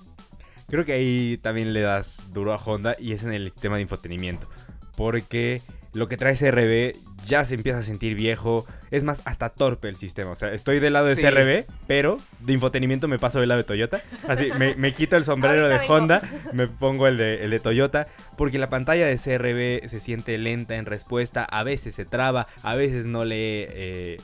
Creo 0.68 0.82
que 0.86 0.94
ahí 0.94 1.36
también 1.42 1.74
le 1.74 1.82
das 1.82 2.32
duro 2.32 2.54
a 2.54 2.56
Honda 2.56 2.94
y 2.98 3.12
es 3.12 3.22
en 3.22 3.34
el 3.34 3.50
sistema 3.52 3.76
de 3.76 3.82
infotenimiento. 3.82 4.48
porque 4.96 5.60
lo 5.92 6.08
que 6.08 6.16
trae 6.16 6.34
CRB 6.36 6.94
ya 7.26 7.44
se 7.44 7.54
empieza 7.54 7.78
a 7.80 7.82
sentir 7.82 8.14
viejo. 8.14 8.64
Es 8.90 9.02
más, 9.04 9.20
hasta 9.26 9.50
torpe 9.50 9.88
el 9.88 9.96
sistema. 9.96 10.30
O 10.30 10.36
sea, 10.36 10.52
estoy 10.54 10.78
del 10.78 10.92
lado 10.94 11.06
de 11.06 11.16
Sí. 11.16 11.22
CRB, 11.22 11.66
pero 11.86 12.16
de 12.40 12.52
infotenimiento 12.54 13.06
me 13.08 13.18
paso 13.18 13.38
del 13.40 13.48
lado 13.50 13.58
de 13.60 13.64
Toyota. 13.64 14.00
Así, 14.28 14.48
me, 14.58 14.74
me 14.76 14.92
quito 14.94 15.16
el 15.16 15.24
sombrero 15.24 15.68
de. 15.68 15.78
Honda, 15.88 16.22
me 16.54 16.66
pongo 16.66 17.06
el 17.08 17.18
de, 17.18 17.44
el 17.44 17.50
de 17.50 17.60
Toyota, 17.60 18.06
porque 18.38 18.58
la 18.58 18.70
pantalla 18.70 19.06
de 19.06 19.16
CRB 19.16 19.86
se 19.88 20.00
siente 20.00 20.38
lenta 20.38 20.76
en 20.76 20.86
respuesta, 20.86 21.44
a 21.44 21.62
veces 21.62 21.94
se 21.94 22.04
traba, 22.06 22.46
a 22.62 22.74
veces 22.74 23.04
no 23.06 23.24
lee 23.26 23.66
eh, 23.68 24.16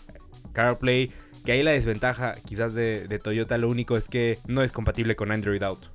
CarPlay. 0.52 1.10
Que 1.44 1.52
ahí 1.52 1.62
la 1.62 1.72
desventaja 1.72 2.34
quizás 2.46 2.74
de, 2.74 3.20
Toyota, 3.22 3.58
lo 3.58 3.68
único 3.68 3.96
es 3.96 4.08
que 4.08 4.38
no 4.46 4.62
es 4.62 4.70
compatible 4.70 5.16
con 5.16 5.32
Android 5.32 5.62
Auto. 5.62 5.88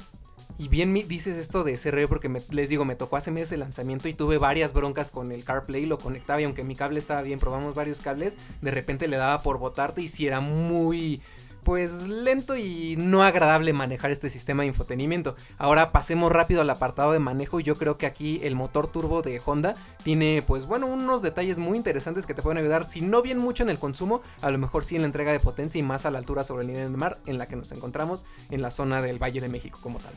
Y 0.60 0.70
bien 0.70 0.94
dices 1.08 1.38
esto 1.38 1.64
de 1.64 1.78
CRB 1.78 2.08
porque 2.08 2.30
me- 2.30 2.42
les 2.50 2.70
digo, 2.70 2.84
me 2.84 2.96
tocó 2.96 3.16
hace 3.16 3.30
meses 3.32 3.52
el 3.52 3.60
lanzamiento 3.60 4.08
y 4.08 4.14
tuve 4.14 4.40
varias 4.40 4.74
broncas 4.74 5.12
con 5.12 5.32
el 5.32 5.44
CarPlay, 5.44 5.86
lo 5.86 6.00
conectaba 6.00 6.42
y 6.42 6.46
aunque 6.46 6.64
mi 6.64 6.76
cable 6.76 6.98
estaba 7.00 7.22
bien, 7.22 7.38
probamos 7.40 7.76
varios 7.76 8.00
cables, 8.00 8.38
de 8.62 8.72
repente 8.72 9.08
le 9.08 9.18
daba 9.18 9.42
por 9.44 9.60
botarte 9.60 10.02
y 10.02 10.08
si 10.08 10.26
era 10.26 10.40
muy 10.40 11.22
pues 11.68 12.08
lento 12.08 12.56
y 12.56 12.96
no 12.98 13.24
agradable 13.24 13.74
manejar 13.74 14.10
este 14.10 14.30
sistema 14.30 14.64
de 14.64 14.68
infotenimiento. 14.68 15.36
Ahora 15.58 15.92
pasemos 15.92 16.32
rápido 16.32 16.62
al 16.62 16.70
apartado 16.70 17.12
de 17.12 17.20
manejo. 17.20 17.60
Yo 17.60 17.76
creo 17.76 17.98
que 17.98 18.06
aquí 18.06 18.40
el 18.44 18.56
motor 18.56 18.90
turbo 18.90 19.22
de 19.22 19.42
Honda 19.46 19.74
tiene 20.02 20.42
pues 20.48 20.66
bueno 20.66 20.88
unos 20.88 21.22
detalles 21.22 21.58
muy 21.58 21.78
interesantes 21.78 22.26
que 22.26 22.34
te 22.34 22.42
pueden 22.42 22.60
ayudar, 22.60 22.86
si 22.86 23.02
no 23.02 23.22
bien 23.22 23.38
mucho 23.38 23.64
en 23.64 23.70
el 23.70 23.80
consumo, 23.80 24.22
a 24.42 24.50
lo 24.50 24.58
mejor 24.60 24.86
sí 24.86 24.96
en 24.96 25.02
la 25.02 25.08
entrega 25.08 25.34
de 25.34 25.42
potencia 25.42 25.78
y 25.78 25.84
más 25.84 26.06
a 26.06 26.12
la 26.12 26.20
altura 26.20 26.46
sobre 26.46 26.62
el 26.62 26.68
nivel 26.68 26.84
del 26.84 26.98
mar 26.98 27.18
en 27.26 27.38
la 27.38 27.48
que 27.48 27.58
nos 27.58 27.70
encontramos 27.74 28.26
en 28.50 28.62
la 28.62 28.72
zona 28.72 29.02
del 29.02 29.22
Valle 29.22 29.42
de 29.42 29.50
México 29.50 29.78
como 29.84 30.00
tal. 30.00 30.14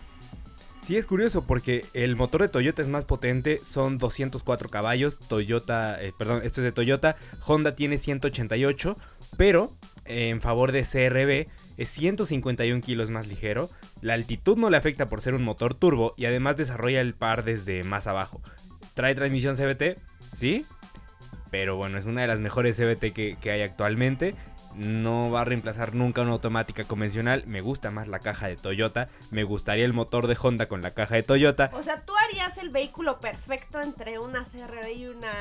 Sí, 0.82 0.96
es 0.96 1.06
curioso 1.06 1.42
porque 1.42 1.84
el 1.92 2.16
motor 2.16 2.40
de 2.42 2.48
Toyota 2.48 2.80
es 2.80 2.88
más 2.88 3.04
potente, 3.04 3.58
son 3.58 3.98
204 3.98 4.70
caballos, 4.70 5.18
Toyota, 5.18 6.02
eh, 6.02 6.12
perdón, 6.16 6.42
esto 6.42 6.62
es 6.62 6.64
de 6.64 6.72
Toyota, 6.72 7.16
Honda 7.46 7.76
tiene 7.76 7.98
188, 7.98 8.96
pero 9.36 9.70
en 10.10 10.40
favor 10.40 10.72
de 10.72 10.82
CRB 10.82 11.50
es 11.76 11.88
151 11.90 12.80
kilos 12.80 13.10
más 13.10 13.26
ligero, 13.26 13.68
la 14.00 14.14
altitud 14.14 14.56
no 14.56 14.70
le 14.70 14.76
afecta 14.76 15.06
por 15.06 15.20
ser 15.20 15.34
un 15.34 15.42
motor 15.42 15.74
turbo 15.74 16.14
y 16.16 16.26
además 16.26 16.56
desarrolla 16.56 17.00
el 17.00 17.14
par 17.14 17.44
desde 17.44 17.84
más 17.84 18.06
abajo. 18.06 18.40
¿Trae 18.94 19.14
transmisión 19.14 19.56
CVT? 19.56 19.98
Sí, 20.20 20.64
pero 21.50 21.76
bueno, 21.76 21.98
es 21.98 22.06
una 22.06 22.22
de 22.22 22.28
las 22.28 22.40
mejores 22.40 22.76
CVT 22.76 23.12
que, 23.12 23.36
que 23.40 23.50
hay 23.50 23.62
actualmente. 23.62 24.34
No 24.76 25.30
va 25.30 25.40
a 25.42 25.44
reemplazar 25.44 25.94
nunca 25.94 26.20
una 26.22 26.30
automática 26.32 26.84
convencional. 26.84 27.42
Me 27.46 27.60
gusta 27.60 27.90
más 27.90 28.08
la 28.08 28.20
caja 28.20 28.46
de 28.48 28.56
Toyota. 28.56 29.08
Me 29.30 29.42
gustaría 29.44 29.84
el 29.84 29.92
motor 29.92 30.26
de 30.26 30.36
Honda 30.40 30.66
con 30.66 30.80
la 30.82 30.92
caja 30.92 31.16
de 31.16 31.22
Toyota. 31.22 31.70
O 31.74 31.82
sea, 31.82 32.00
tú 32.02 32.12
harías 32.28 32.56
el 32.58 32.70
vehículo 32.70 33.18
perfecto 33.20 33.80
entre 33.80 34.18
una 34.18 34.44
CRB 34.44 34.88
y 34.96 35.06
una. 35.06 35.32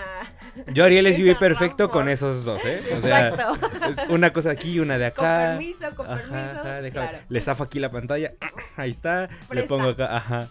Yo 0.74 0.84
haría 0.84 1.00
el 1.00 1.14
SUV 1.14 1.38
perfecto 1.38 1.88
Rav4. 1.90 1.92
con 1.92 2.10
esos 2.10 2.44
dos, 2.44 2.64
¿eh? 2.66 2.82
O 2.98 3.02
sea, 3.02 3.30
Exacto. 3.30 3.68
es 3.90 4.10
una 4.10 4.34
cosa 4.34 4.52
aquí 4.52 4.74
y 4.74 4.80
una 4.80 4.98
de 4.98 5.12
Con 5.12 5.26
acá. 5.26 5.40
permiso, 5.58 5.86
con 5.96 6.06
Ajá, 6.08 6.16
permiso. 6.16 6.60
ajá, 6.62 6.80
déjame- 6.82 6.92
claro. 6.92 7.18
Le 7.30 7.42
zafo 7.42 7.64
aquí 7.64 7.80
la 7.80 7.92
pantalla. 7.92 8.34
Ahí 8.78 8.90
está. 8.90 9.30
Le 9.52 9.64
pongo 9.64 9.90
acá. 9.90 10.16
Ajá. 10.18 10.50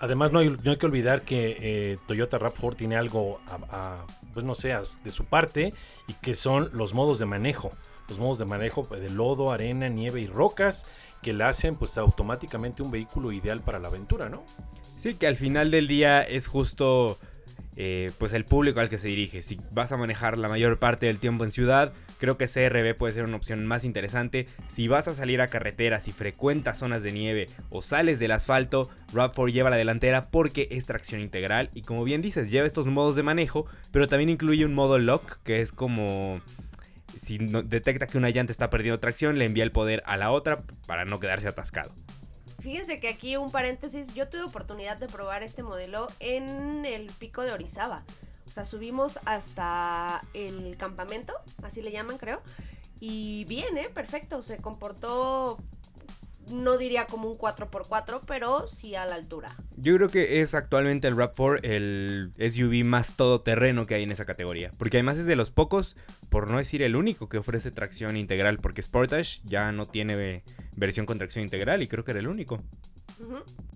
Además, 0.00 0.32
no 0.32 0.40
hay, 0.40 0.50
no 0.50 0.70
hay 0.70 0.76
que 0.76 0.86
olvidar 0.86 1.22
que 1.22 1.56
eh, 1.60 1.98
Toyota 2.06 2.38
RAV4 2.38 2.76
tiene 2.76 2.96
algo, 2.96 3.40
a- 3.48 3.76
a- 3.76 4.04
pues 4.36 4.44
no 4.44 4.54
sé, 4.54 4.74
as- 4.74 5.02
de 5.02 5.10
su 5.12 5.24
parte, 5.24 5.72
y 6.06 6.12
que 6.12 6.34
son 6.34 6.68
los 6.74 6.92
modos 6.92 7.18
de 7.18 7.24
manejo. 7.24 7.70
Los 8.06 8.18
modos 8.18 8.36
de 8.38 8.44
manejo 8.44 8.82
de 8.82 9.08
lodo, 9.08 9.50
arena, 9.50 9.88
nieve 9.88 10.20
y 10.20 10.26
rocas, 10.26 10.84
que 11.22 11.32
le 11.32 11.44
hacen 11.44 11.76
pues 11.76 11.96
automáticamente 11.96 12.82
un 12.82 12.90
vehículo 12.90 13.32
ideal 13.32 13.62
para 13.62 13.78
la 13.78 13.88
aventura, 13.88 14.28
¿no? 14.28 14.44
Sí, 14.98 15.14
que 15.14 15.26
al 15.26 15.36
final 15.36 15.70
del 15.70 15.88
día 15.88 16.20
es 16.22 16.46
justo 16.46 17.18
eh, 17.76 18.10
pues 18.18 18.32
el 18.32 18.44
público 18.44 18.80
al 18.80 18.88
que 18.88 18.98
se 18.98 19.08
dirige. 19.08 19.42
Si 19.42 19.60
vas 19.70 19.92
a 19.92 19.96
manejar 19.96 20.38
la 20.38 20.48
mayor 20.48 20.78
parte 20.78 21.06
del 21.06 21.18
tiempo 21.18 21.44
en 21.44 21.52
ciudad, 21.52 21.92
creo 22.18 22.38
que 22.38 22.46
CRB 22.46 22.96
puede 22.96 23.14
ser 23.14 23.24
una 23.24 23.36
opción 23.36 23.66
más 23.66 23.84
interesante. 23.84 24.46
Si 24.68 24.88
vas 24.88 25.08
a 25.08 25.14
salir 25.14 25.40
a 25.40 25.48
carreteras 25.48 26.08
y 26.08 26.12
frecuentas 26.12 26.78
zonas 26.78 27.02
de 27.02 27.12
nieve 27.12 27.46
o 27.70 27.82
sales 27.82 28.18
del 28.18 28.32
asfalto, 28.32 28.88
RAV4 29.12 29.52
lleva 29.52 29.70
la 29.70 29.76
delantera 29.76 30.30
porque 30.30 30.68
es 30.70 30.86
tracción 30.86 31.20
integral 31.20 31.70
y 31.74 31.82
como 31.82 32.04
bien 32.04 32.22
dices, 32.22 32.50
lleva 32.50 32.66
estos 32.66 32.86
modos 32.86 33.16
de 33.16 33.22
manejo, 33.22 33.66
pero 33.92 34.06
también 34.06 34.30
incluye 34.30 34.64
un 34.64 34.74
modo 34.74 34.98
lock 34.98 35.38
que 35.42 35.60
es 35.60 35.72
como 35.72 36.40
si 37.16 37.38
detecta 37.38 38.06
que 38.06 38.18
una 38.18 38.30
llanta 38.30 38.52
está 38.52 38.70
perdiendo 38.70 39.00
tracción, 39.00 39.38
le 39.38 39.46
envía 39.46 39.64
el 39.64 39.72
poder 39.72 40.02
a 40.06 40.16
la 40.16 40.30
otra 40.30 40.62
para 40.86 41.04
no 41.04 41.20
quedarse 41.20 41.48
atascado. 41.48 41.92
Fíjense 42.66 42.98
que 42.98 43.08
aquí 43.08 43.36
un 43.36 43.52
paréntesis, 43.52 44.12
yo 44.12 44.28
tuve 44.28 44.42
oportunidad 44.42 44.96
de 44.96 45.06
probar 45.06 45.44
este 45.44 45.62
modelo 45.62 46.08
en 46.18 46.84
el 46.84 47.06
pico 47.12 47.42
de 47.42 47.52
Orizaba. 47.52 48.02
O 48.44 48.50
sea, 48.50 48.64
subimos 48.64 49.20
hasta 49.24 50.24
el 50.34 50.76
campamento, 50.76 51.32
así 51.62 51.80
le 51.80 51.92
llaman 51.92 52.18
creo. 52.18 52.42
Y 52.98 53.44
bien, 53.44 53.78
¿eh? 53.78 53.88
Perfecto, 53.94 54.42
se 54.42 54.56
comportó, 54.56 55.58
no 56.52 56.78
diría 56.78 57.06
como 57.06 57.30
un 57.30 57.38
4x4, 57.38 58.22
pero 58.26 58.66
sí 58.66 58.94
a 58.94 59.04
la 59.06 59.14
altura. 59.16 59.56
Yo 59.76 59.94
creo 59.96 60.08
que 60.08 60.40
es 60.40 60.54
actualmente 60.54 61.08
el 61.08 61.16
RAV4 61.16 61.60
el 61.62 62.32
SUV 62.38 62.84
más 62.84 63.16
todoterreno 63.16 63.86
que 63.86 63.94
hay 63.94 64.02
en 64.02 64.12
esa 64.12 64.24
categoría. 64.24 64.72
Porque 64.78 64.98
además 64.98 65.18
es 65.18 65.26
de 65.26 65.36
los 65.36 65.50
pocos, 65.50 65.96
por 66.28 66.50
no 66.50 66.58
decir 66.58 66.82
el 66.82 66.96
único, 66.96 67.28
que 67.28 67.38
ofrece 67.38 67.70
tracción 67.70 68.16
integral. 68.16 68.58
Porque 68.58 68.82
Sportage 68.82 69.40
ya 69.44 69.72
no 69.72 69.86
tiene 69.86 70.42
versión 70.72 71.06
con 71.06 71.18
tracción 71.18 71.44
integral 71.44 71.82
y 71.82 71.88
creo 71.88 72.04
que 72.04 72.12
era 72.12 72.20
el 72.20 72.28
único. 72.28 72.62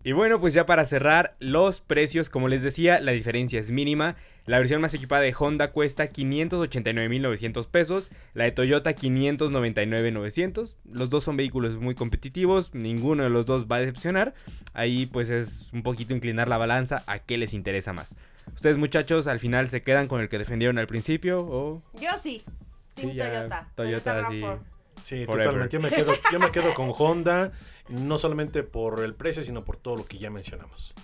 Y 0.03 0.13
bueno, 0.13 0.41
pues 0.41 0.55
ya 0.55 0.65
para 0.67 0.85
cerrar, 0.85 1.37
los 1.41 1.81
precios, 1.81 2.31
como 2.31 2.49
les 2.49 2.63
decía, 2.63 3.01
la 3.01 3.13
diferencia 3.13 3.61
es 3.61 3.71
mínima. 3.71 4.17
La 4.47 4.59
versión 4.59 4.81
más 4.81 4.95
equipada 4.95 5.23
de 5.23 5.35
Honda 5.39 5.73
cuesta 5.73 6.09
589.900 6.09 7.67
pesos, 7.69 8.11
la 8.35 8.45
de 8.45 8.53
Toyota 8.53 8.93
599.900. 8.95 10.77
Los 10.91 11.11
dos 11.11 11.25
son 11.25 11.37
vehículos 11.37 11.77
muy 11.77 11.95
competitivos, 11.95 12.75
ninguno 12.75 13.23
de 13.25 13.31
los 13.31 13.47
dos 13.47 13.67
va 13.67 13.77
a 13.77 13.81
decepcionar. 13.81 14.35
Ahí 14.73 15.07
pues 15.07 15.29
es 15.29 15.71
un 15.73 15.83
poquito 15.83 16.15
inclinar 16.15 16.49
la 16.49 16.57
balanza 16.57 17.05
a 17.07 17.19
qué 17.19 17.37
les 17.37 17.53
interesa 17.55 17.93
más. 17.93 18.17
Ustedes 18.55 18.79
muchachos 18.79 19.27
al 19.27 19.39
final 19.39 19.69
se 19.69 19.83
quedan 19.83 20.09
con 20.09 20.21
el 20.21 20.29
que 20.29 20.39
defendieron 20.39 20.79
al 20.79 20.87
principio 20.87 21.41
o... 21.41 21.83
Yo 22.01 22.11
sí. 22.19 22.43
Team 22.95 23.11
Sí, 23.11 23.17
ya, 23.17 23.29
Toyota. 23.29 23.69
Toyota, 23.75 24.15
Toyota 24.15 24.31
sí. 24.31 24.41
RAV4. 24.41 24.59
Sí, 25.03 25.25
Forever. 25.25 25.45
totalmente. 25.47 25.77
Yo 25.77 25.81
me, 25.83 25.91
quedo, 25.91 26.13
yo 26.33 26.39
me 26.41 26.51
quedo 26.51 26.75
con 26.75 26.93
Honda, 26.97 27.53
no 27.91 28.19
solamente 28.19 28.63
por 28.63 29.01
el 29.01 29.15
precio, 29.15 29.43
sino 29.43 29.65
por 29.65 29.77
todo 29.77 29.97
lo 29.97 30.05
que 30.07 30.19
ya 30.19 30.31
mencionamos. 30.31 30.95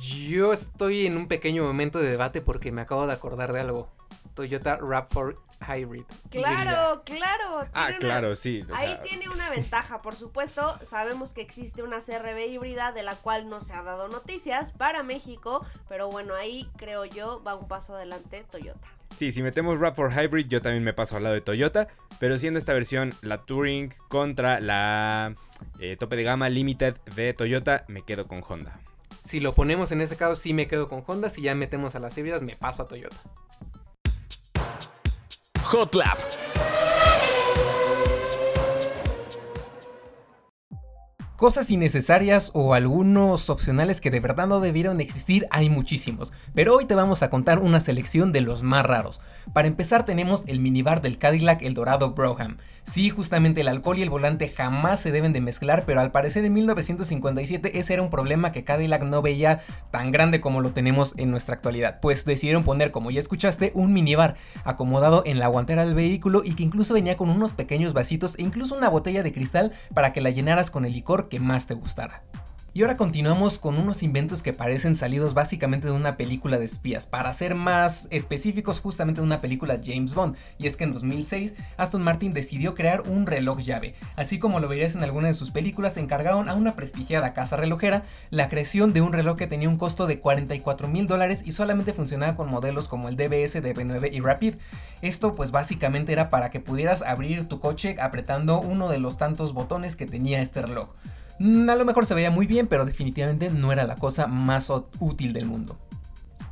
Yo 0.00 0.52
estoy 0.52 1.06
en 1.06 1.16
un 1.16 1.26
pequeño 1.28 1.64
momento 1.64 1.98
de 1.98 2.10
debate 2.10 2.40
porque 2.40 2.70
me 2.72 2.82
acabo 2.82 3.06
de 3.06 3.12
acordar 3.12 3.52
de 3.52 3.60
algo. 3.60 3.88
Toyota 4.34 4.78
RAV4 4.80 5.36
Hybrid. 5.60 6.02
Claro, 6.30 7.02
claro. 7.04 7.66
Ah, 7.72 7.86
una- 7.90 7.98
claro, 7.98 8.34
sí. 8.34 8.64
Ahí 8.74 8.88
sea, 8.88 9.00
tiene 9.02 9.28
una 9.28 9.48
ventaja, 9.50 10.02
por 10.02 10.16
supuesto. 10.16 10.76
Sabemos 10.82 11.32
que 11.32 11.40
existe 11.40 11.82
una 11.84 12.00
CRB 12.00 12.48
híbrida 12.50 12.90
de 12.92 13.04
la 13.04 13.14
cual 13.14 13.48
no 13.48 13.60
se 13.60 13.74
ha 13.74 13.82
dado 13.82 14.08
noticias 14.08 14.72
para 14.72 15.02
México, 15.04 15.64
pero 15.88 16.10
bueno, 16.10 16.34
ahí 16.34 16.68
creo 16.76 17.04
yo 17.04 17.42
va 17.46 17.54
un 17.54 17.68
paso 17.68 17.94
adelante 17.94 18.44
Toyota. 18.50 18.88
Sí, 19.16 19.30
si 19.30 19.42
metemos 19.42 19.78
RAV4 19.78 20.24
Hybrid, 20.24 20.48
yo 20.48 20.60
también 20.60 20.82
me 20.82 20.92
paso 20.92 21.16
al 21.16 21.22
lado 21.22 21.34
de 21.36 21.40
Toyota. 21.40 21.86
Pero 22.18 22.36
siendo 22.36 22.58
esta 22.58 22.72
versión 22.72 23.14
la 23.22 23.38
Touring 23.44 23.92
contra 24.08 24.58
la 24.58 25.34
eh, 25.78 25.96
tope 25.96 26.16
de 26.16 26.24
gama 26.24 26.48
Limited 26.48 26.96
de 27.14 27.32
Toyota, 27.34 27.84
me 27.86 28.02
quedo 28.02 28.26
con 28.26 28.42
Honda. 28.48 28.80
Si 29.24 29.40
lo 29.40 29.54
ponemos 29.54 29.90
en 29.90 30.02
ese 30.02 30.16
caso, 30.16 30.36
sí 30.36 30.52
me 30.52 30.68
quedo 30.68 30.88
con 30.88 31.02
Honda. 31.06 31.30
Si 31.30 31.40
ya 31.40 31.54
metemos 31.54 31.94
a 31.94 31.98
las 31.98 32.16
híbridas, 32.18 32.42
me 32.42 32.56
paso 32.56 32.82
a 32.82 32.88
Toyota. 32.88 33.16
Hot 35.62 35.94
Cosas 41.36 41.68
innecesarias 41.68 42.52
o 42.54 42.74
algunos 42.74 43.50
opcionales 43.50 44.00
que 44.00 44.12
de 44.12 44.20
verdad 44.20 44.46
no 44.46 44.60
debieron 44.60 45.00
existir 45.00 45.48
hay 45.50 45.68
muchísimos, 45.68 46.32
pero 46.54 46.76
hoy 46.76 46.84
te 46.84 46.94
vamos 46.94 47.24
a 47.24 47.30
contar 47.30 47.58
una 47.58 47.80
selección 47.80 48.30
de 48.30 48.40
los 48.40 48.62
más 48.62 48.86
raros. 48.86 49.20
Para 49.52 49.66
empezar 49.66 50.04
tenemos 50.04 50.44
el 50.46 50.60
minibar 50.60 51.02
del 51.02 51.18
Cadillac 51.18 51.62
El 51.62 51.74
Dorado 51.74 52.12
Brougham. 52.12 52.58
Sí, 52.84 53.08
justamente 53.08 53.62
el 53.62 53.68
alcohol 53.68 53.98
y 53.98 54.02
el 54.02 54.10
volante 54.10 54.50
jamás 54.50 55.00
se 55.00 55.10
deben 55.10 55.32
de 55.32 55.40
mezclar, 55.40 55.84
pero 55.86 56.00
al 56.00 56.12
parecer 56.12 56.44
en 56.44 56.52
1957 56.52 57.78
ese 57.78 57.94
era 57.94 58.02
un 58.02 58.10
problema 58.10 58.52
que 58.52 58.62
Cadillac 58.62 59.02
no 59.04 59.22
veía 59.22 59.62
tan 59.90 60.12
grande 60.12 60.40
como 60.40 60.60
lo 60.60 60.72
tenemos 60.72 61.14
en 61.16 61.30
nuestra 61.30 61.54
actualidad, 61.54 61.98
pues 62.00 62.26
decidieron 62.26 62.62
poner, 62.62 62.90
como 62.90 63.10
ya 63.10 63.20
escuchaste, 63.20 63.72
un 63.74 63.92
minibar 63.92 64.36
acomodado 64.64 65.22
en 65.24 65.38
la 65.38 65.46
guantera 65.46 65.84
del 65.84 65.94
vehículo 65.94 66.42
y 66.44 66.54
que 66.54 66.62
incluso 66.62 66.94
venía 66.94 67.16
con 67.16 67.30
unos 67.30 67.52
pequeños 67.52 67.94
vasitos 67.94 68.38
e 68.38 68.42
incluso 68.42 68.76
una 68.76 68.90
botella 68.90 69.22
de 69.22 69.32
cristal 69.32 69.72
para 69.94 70.12
que 70.12 70.20
la 70.20 70.30
llenaras 70.30 70.70
con 70.70 70.84
el 70.84 70.92
licor 70.92 71.23
que 71.28 71.40
más 71.40 71.66
te 71.66 71.74
gustara. 71.74 72.22
Y 72.76 72.82
ahora 72.82 72.96
continuamos 72.96 73.60
con 73.60 73.78
unos 73.78 74.02
inventos 74.02 74.42
que 74.42 74.52
parecen 74.52 74.96
salidos 74.96 75.32
básicamente 75.32 75.86
de 75.86 75.92
una 75.92 76.16
película 76.16 76.58
de 76.58 76.64
espías, 76.64 77.06
para 77.06 77.32
ser 77.32 77.54
más 77.54 78.08
específicos 78.10 78.80
justamente 78.80 79.20
de 79.20 79.26
una 79.28 79.40
película 79.40 79.78
James 79.80 80.12
Bond. 80.16 80.34
Y 80.58 80.66
es 80.66 80.76
que 80.76 80.82
en 80.82 80.92
2006 80.92 81.54
Aston 81.76 82.02
Martin 82.02 82.32
decidió 82.32 82.74
crear 82.74 83.02
un 83.02 83.28
reloj 83.28 83.60
llave. 83.60 83.94
Así 84.16 84.40
como 84.40 84.58
lo 84.58 84.66
verías 84.66 84.96
en 84.96 85.04
alguna 85.04 85.28
de 85.28 85.34
sus 85.34 85.52
películas, 85.52 85.96
encargaron 85.98 86.48
a 86.48 86.54
una 86.54 86.74
prestigiada 86.74 87.32
casa 87.32 87.56
relojera 87.56 88.02
la 88.30 88.48
creación 88.48 88.92
de 88.92 89.02
un 89.02 89.12
reloj 89.12 89.38
que 89.38 89.46
tenía 89.46 89.68
un 89.68 89.78
costo 89.78 90.08
de 90.08 90.18
44 90.18 90.88
mil 90.88 91.06
dólares 91.06 91.42
y 91.46 91.52
solamente 91.52 91.92
funcionaba 91.92 92.34
con 92.34 92.50
modelos 92.50 92.88
como 92.88 93.08
el 93.08 93.16
DBS, 93.16 93.54
DB9 93.62 94.12
y 94.12 94.18
Rapid. 94.18 94.56
Esto 95.00 95.36
pues 95.36 95.52
básicamente 95.52 96.12
era 96.12 96.28
para 96.28 96.50
que 96.50 96.58
pudieras 96.58 97.02
abrir 97.02 97.46
tu 97.46 97.60
coche 97.60 97.94
apretando 98.00 98.58
uno 98.58 98.88
de 98.88 98.98
los 98.98 99.16
tantos 99.16 99.54
botones 99.54 99.94
que 99.94 100.06
tenía 100.06 100.42
este 100.42 100.60
reloj. 100.60 100.88
Mm, 101.38 101.68
a 101.68 101.74
lo 101.74 101.84
mejor 101.84 102.06
se 102.06 102.14
veía 102.14 102.30
muy 102.30 102.46
bien, 102.46 102.66
pero 102.66 102.84
definitivamente 102.84 103.50
no 103.50 103.72
era 103.72 103.84
la 103.84 103.96
cosa 103.96 104.26
más 104.26 104.70
útil 105.00 105.32
del 105.32 105.46
mundo. 105.46 105.76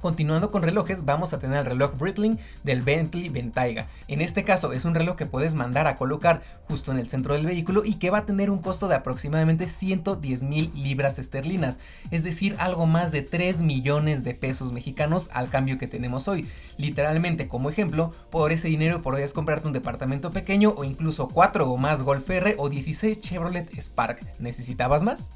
Continuando 0.02 0.50
con 0.50 0.64
relojes, 0.64 1.04
vamos 1.04 1.32
a 1.32 1.38
tener 1.38 1.58
el 1.58 1.64
reloj 1.64 1.96
Breitling 1.96 2.36
del 2.64 2.82
Bentley 2.82 3.28
Bentayga. 3.28 3.86
En 4.08 4.20
este 4.20 4.42
caso 4.42 4.72
es 4.72 4.84
un 4.84 4.96
reloj 4.96 5.14
que 5.14 5.26
puedes 5.26 5.54
mandar 5.54 5.86
a 5.86 5.94
colocar 5.94 6.42
justo 6.68 6.90
en 6.90 6.98
el 6.98 7.08
centro 7.08 7.34
del 7.34 7.46
vehículo 7.46 7.84
y 7.84 7.94
que 7.94 8.10
va 8.10 8.18
a 8.18 8.26
tener 8.26 8.50
un 8.50 8.58
costo 8.58 8.88
de 8.88 8.96
aproximadamente 8.96 9.68
110 9.68 10.42
mil 10.42 10.72
libras 10.74 11.20
esterlinas, 11.20 11.78
es 12.10 12.24
decir, 12.24 12.56
algo 12.58 12.86
más 12.86 13.12
de 13.12 13.22
3 13.22 13.62
millones 13.62 14.24
de 14.24 14.34
pesos 14.34 14.72
mexicanos 14.72 15.30
al 15.32 15.50
cambio 15.50 15.78
que 15.78 15.86
tenemos 15.86 16.26
hoy. 16.26 16.48
Literalmente, 16.78 17.46
como 17.46 17.70
ejemplo, 17.70 18.10
por 18.28 18.50
ese 18.50 18.66
dinero 18.66 19.02
podrías 19.02 19.32
comprarte 19.32 19.68
un 19.68 19.72
departamento 19.72 20.32
pequeño 20.32 20.74
o 20.76 20.82
incluso 20.82 21.28
4 21.28 21.70
o 21.70 21.78
más 21.78 22.02
Golf 22.02 22.28
R 22.28 22.56
o 22.58 22.68
16 22.68 23.20
Chevrolet 23.20 23.72
Spark. 23.80 24.18
¿Necesitabas 24.40 25.04
más? 25.04 25.30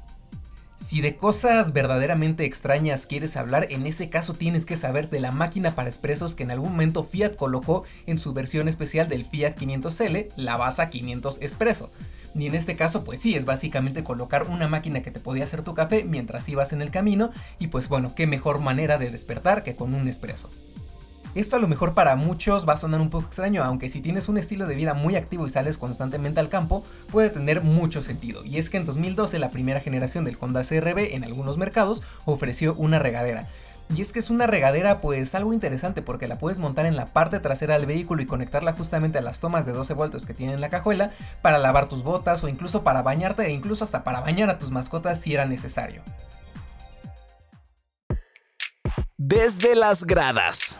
Si 0.77 1.01
de 1.01 1.15
cosas 1.17 1.73
verdaderamente 1.73 2.45
extrañas 2.45 3.07
quieres 3.07 3.35
hablar, 3.35 3.67
en 3.71 3.87
ese 3.87 4.09
caso 4.09 4.33
tienes 4.33 4.65
que 4.65 4.77
saber 4.77 5.09
de 5.09 5.19
la 5.19 5.31
máquina 5.31 5.73
para 5.75 5.89
expresos 5.89 6.35
que 6.35 6.43
en 6.43 6.51
algún 6.51 6.71
momento 6.71 7.03
Fiat 7.03 7.35
colocó 7.35 7.83
en 8.05 8.19
su 8.19 8.31
versión 8.31 8.67
especial 8.67 9.09
del 9.09 9.25
Fiat 9.25 9.57
500L, 9.57 10.29
la 10.35 10.55
Basa 10.55 10.89
500 10.89 11.41
Expreso. 11.41 11.89
Y 12.35 12.45
en 12.45 12.53
este 12.53 12.75
caso, 12.75 13.03
pues 13.03 13.19
sí, 13.19 13.35
es 13.35 13.45
básicamente 13.45 14.03
colocar 14.03 14.47
una 14.49 14.67
máquina 14.67 15.01
que 15.01 15.11
te 15.11 15.19
podía 15.19 15.45
hacer 15.45 15.63
tu 15.63 15.73
café 15.73 16.03
mientras 16.03 16.47
ibas 16.47 16.71
en 16.71 16.83
el 16.83 16.91
camino, 16.91 17.31
y 17.57 17.67
pues 17.67 17.89
bueno, 17.89 18.13
qué 18.15 18.27
mejor 18.27 18.59
manera 18.59 18.99
de 18.99 19.09
despertar 19.09 19.63
que 19.63 19.75
con 19.75 19.95
un 19.95 20.07
expreso. 20.07 20.49
Esto 21.37 21.55
a 21.55 21.59
lo 21.59 21.67
mejor 21.67 21.93
para 21.93 22.15
muchos 22.15 22.67
va 22.67 22.73
a 22.73 22.77
sonar 22.77 22.99
un 22.99 23.11
poco 23.11 23.27
extraño, 23.27 23.63
aunque 23.63 23.89
si 23.89 24.01
tienes 24.01 24.27
un 24.27 24.39
estilo 24.39 24.65
de 24.65 24.73
vida 24.73 24.95
muy 24.95 25.15
activo 25.15 25.45
y 25.45 25.51
sales 25.51 25.77
constantemente 25.77 26.39
al 26.39 26.49
campo, 26.49 26.83
puede 27.11 27.29
tener 27.29 27.61
mucho 27.61 28.01
sentido. 28.01 28.43
Y 28.43 28.57
es 28.57 28.71
que 28.71 28.77
en 28.77 28.85
2012 28.85 29.37
la 29.37 29.51
primera 29.51 29.79
generación 29.79 30.25
del 30.25 30.35
Honda 30.39 30.63
CRB 30.63 31.13
en 31.13 31.23
algunos 31.23 31.59
mercados 31.59 32.01
ofreció 32.25 32.73
una 32.73 32.97
regadera. 32.97 33.47
Y 33.95 34.01
es 34.01 34.13
que 34.13 34.17
es 34.17 34.31
una 34.31 34.47
regadera 34.47 34.97
pues 34.97 35.35
algo 35.35 35.53
interesante 35.53 36.01
porque 36.01 36.27
la 36.27 36.39
puedes 36.39 36.57
montar 36.57 36.87
en 36.87 36.95
la 36.95 37.05
parte 37.05 37.39
trasera 37.39 37.75
del 37.75 37.85
vehículo 37.85 38.23
y 38.23 38.25
conectarla 38.25 38.73
justamente 38.73 39.19
a 39.19 39.21
las 39.21 39.39
tomas 39.39 39.67
de 39.67 39.73
12 39.73 39.93
voltios 39.93 40.25
que 40.25 40.33
tiene 40.33 40.53
en 40.53 40.61
la 40.61 40.69
cajuela 40.69 41.11
para 41.43 41.59
lavar 41.59 41.87
tus 41.87 42.01
botas 42.01 42.43
o 42.43 42.47
incluso 42.47 42.81
para 42.81 43.03
bañarte 43.03 43.45
e 43.45 43.51
incluso 43.51 43.83
hasta 43.83 44.03
para 44.03 44.21
bañar 44.21 44.49
a 44.49 44.57
tus 44.57 44.71
mascotas 44.71 45.21
si 45.21 45.35
era 45.35 45.45
necesario. 45.45 46.01
Desde 49.19 49.75
las 49.75 50.03
gradas. 50.03 50.79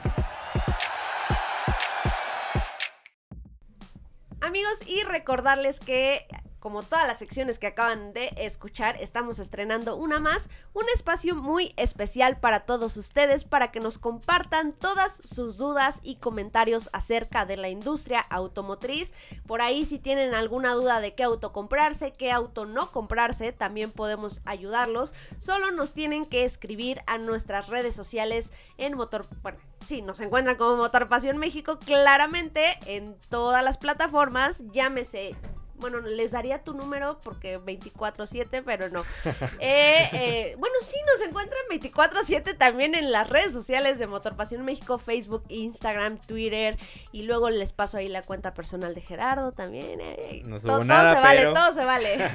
Amigos, 4.48 4.80
y 4.88 5.04
recordarles 5.04 5.82
que 5.82 6.26
como 6.60 6.84
todas 6.84 7.08
las 7.08 7.20
secciones 7.20 7.60
que 7.60 7.68
acaban 7.68 8.14
de 8.14 8.32
escuchar, 8.38 8.98
estamos 9.02 9.40
estrenando 9.40 9.96
una 9.96 10.20
más, 10.20 10.50
un 10.74 10.86
espacio 10.94 11.36
muy 11.36 11.74
especial 11.78 12.40
para 12.40 12.62
todos 12.62 12.98
ustedes, 12.98 13.44
para 13.44 13.72
que 13.72 13.80
nos 13.80 13.98
compartan 13.98 14.74
todas 14.74 15.22
sus 15.24 15.58
dudas 15.58 16.00
y 16.04 16.16
comentarios 16.16 16.90
acerca 16.94 17.46
de 17.46 17.58
la 17.58 17.70
industria 17.70 18.20
automotriz. 18.20 19.14
Por 19.46 19.62
ahí 19.62 19.86
si 19.86 20.00
tienen 20.00 20.34
alguna 20.34 20.74
duda 20.74 21.00
de 21.00 21.14
qué 21.14 21.24
auto 21.24 21.54
comprarse, 21.54 22.14
qué 22.14 22.32
auto 22.32 22.66
no 22.66 22.92
comprarse, 22.92 23.52
también 23.52 23.92
podemos 23.92 24.42
ayudarlos. 24.46 25.14
Solo 25.38 25.72
nos 25.72 25.94
tienen 25.94 26.26
que 26.26 26.46
escribir 26.46 27.02
a 27.08 27.18
nuestras 27.18 27.68
redes 27.68 27.96
sociales 27.96 28.52
en 28.78 28.96
Motor... 28.96 29.26
Bueno, 29.42 29.60
sí, 29.86 30.02
nos 30.02 30.20
encuentran 30.20 30.58
como 30.58 30.78
Motor 30.78 31.08
Pasión 31.08 31.38
México 31.38 31.80
claramente 31.80 32.78
en 32.86 33.16
todas 33.30 33.64
las 33.64 33.78
plataformas, 33.78 34.64
llámese 34.72 35.36
bueno, 35.78 36.00
les 36.00 36.32
daría 36.32 36.64
tu 36.64 36.74
número 36.74 37.20
porque 37.24 37.60
24-7, 37.60 38.64
pero 38.66 38.90
no. 38.90 39.04
Eh, 39.60 40.10
eh, 40.14 40.56
bueno, 40.58 40.76
sí, 40.82 40.96
nos 41.12 41.28
encuentran 41.28 41.62
24-7 41.70 42.58
también 42.58 42.96
en 42.96 43.12
las 43.12 43.30
redes 43.30 43.54
sociales 43.54 43.98
de 43.98 44.08
Motor 44.08 44.36
Pasión 44.36 44.64
México, 44.66 44.98
Facebook, 44.98 45.44
Instagram, 45.50 46.20
Twitter. 46.20 46.78
Y 47.12 47.24
luego 47.24 47.50
les 47.50 47.74
paso 47.74 47.98
ahí 47.98 48.08
la 48.08 48.22
cuenta 48.22 48.54
personal 48.54 48.94
de 48.94 49.02
Gerardo 49.02 49.52
también. 49.52 50.00
Eh. 50.02 50.42
No 50.46 50.60
todo, 50.60 50.84
nada, 50.84 51.14
todo 51.14 51.22
se 51.22 51.28
vale, 51.28 51.46
todo 51.54 51.72
se 51.72 51.86
vale. 51.86 52.32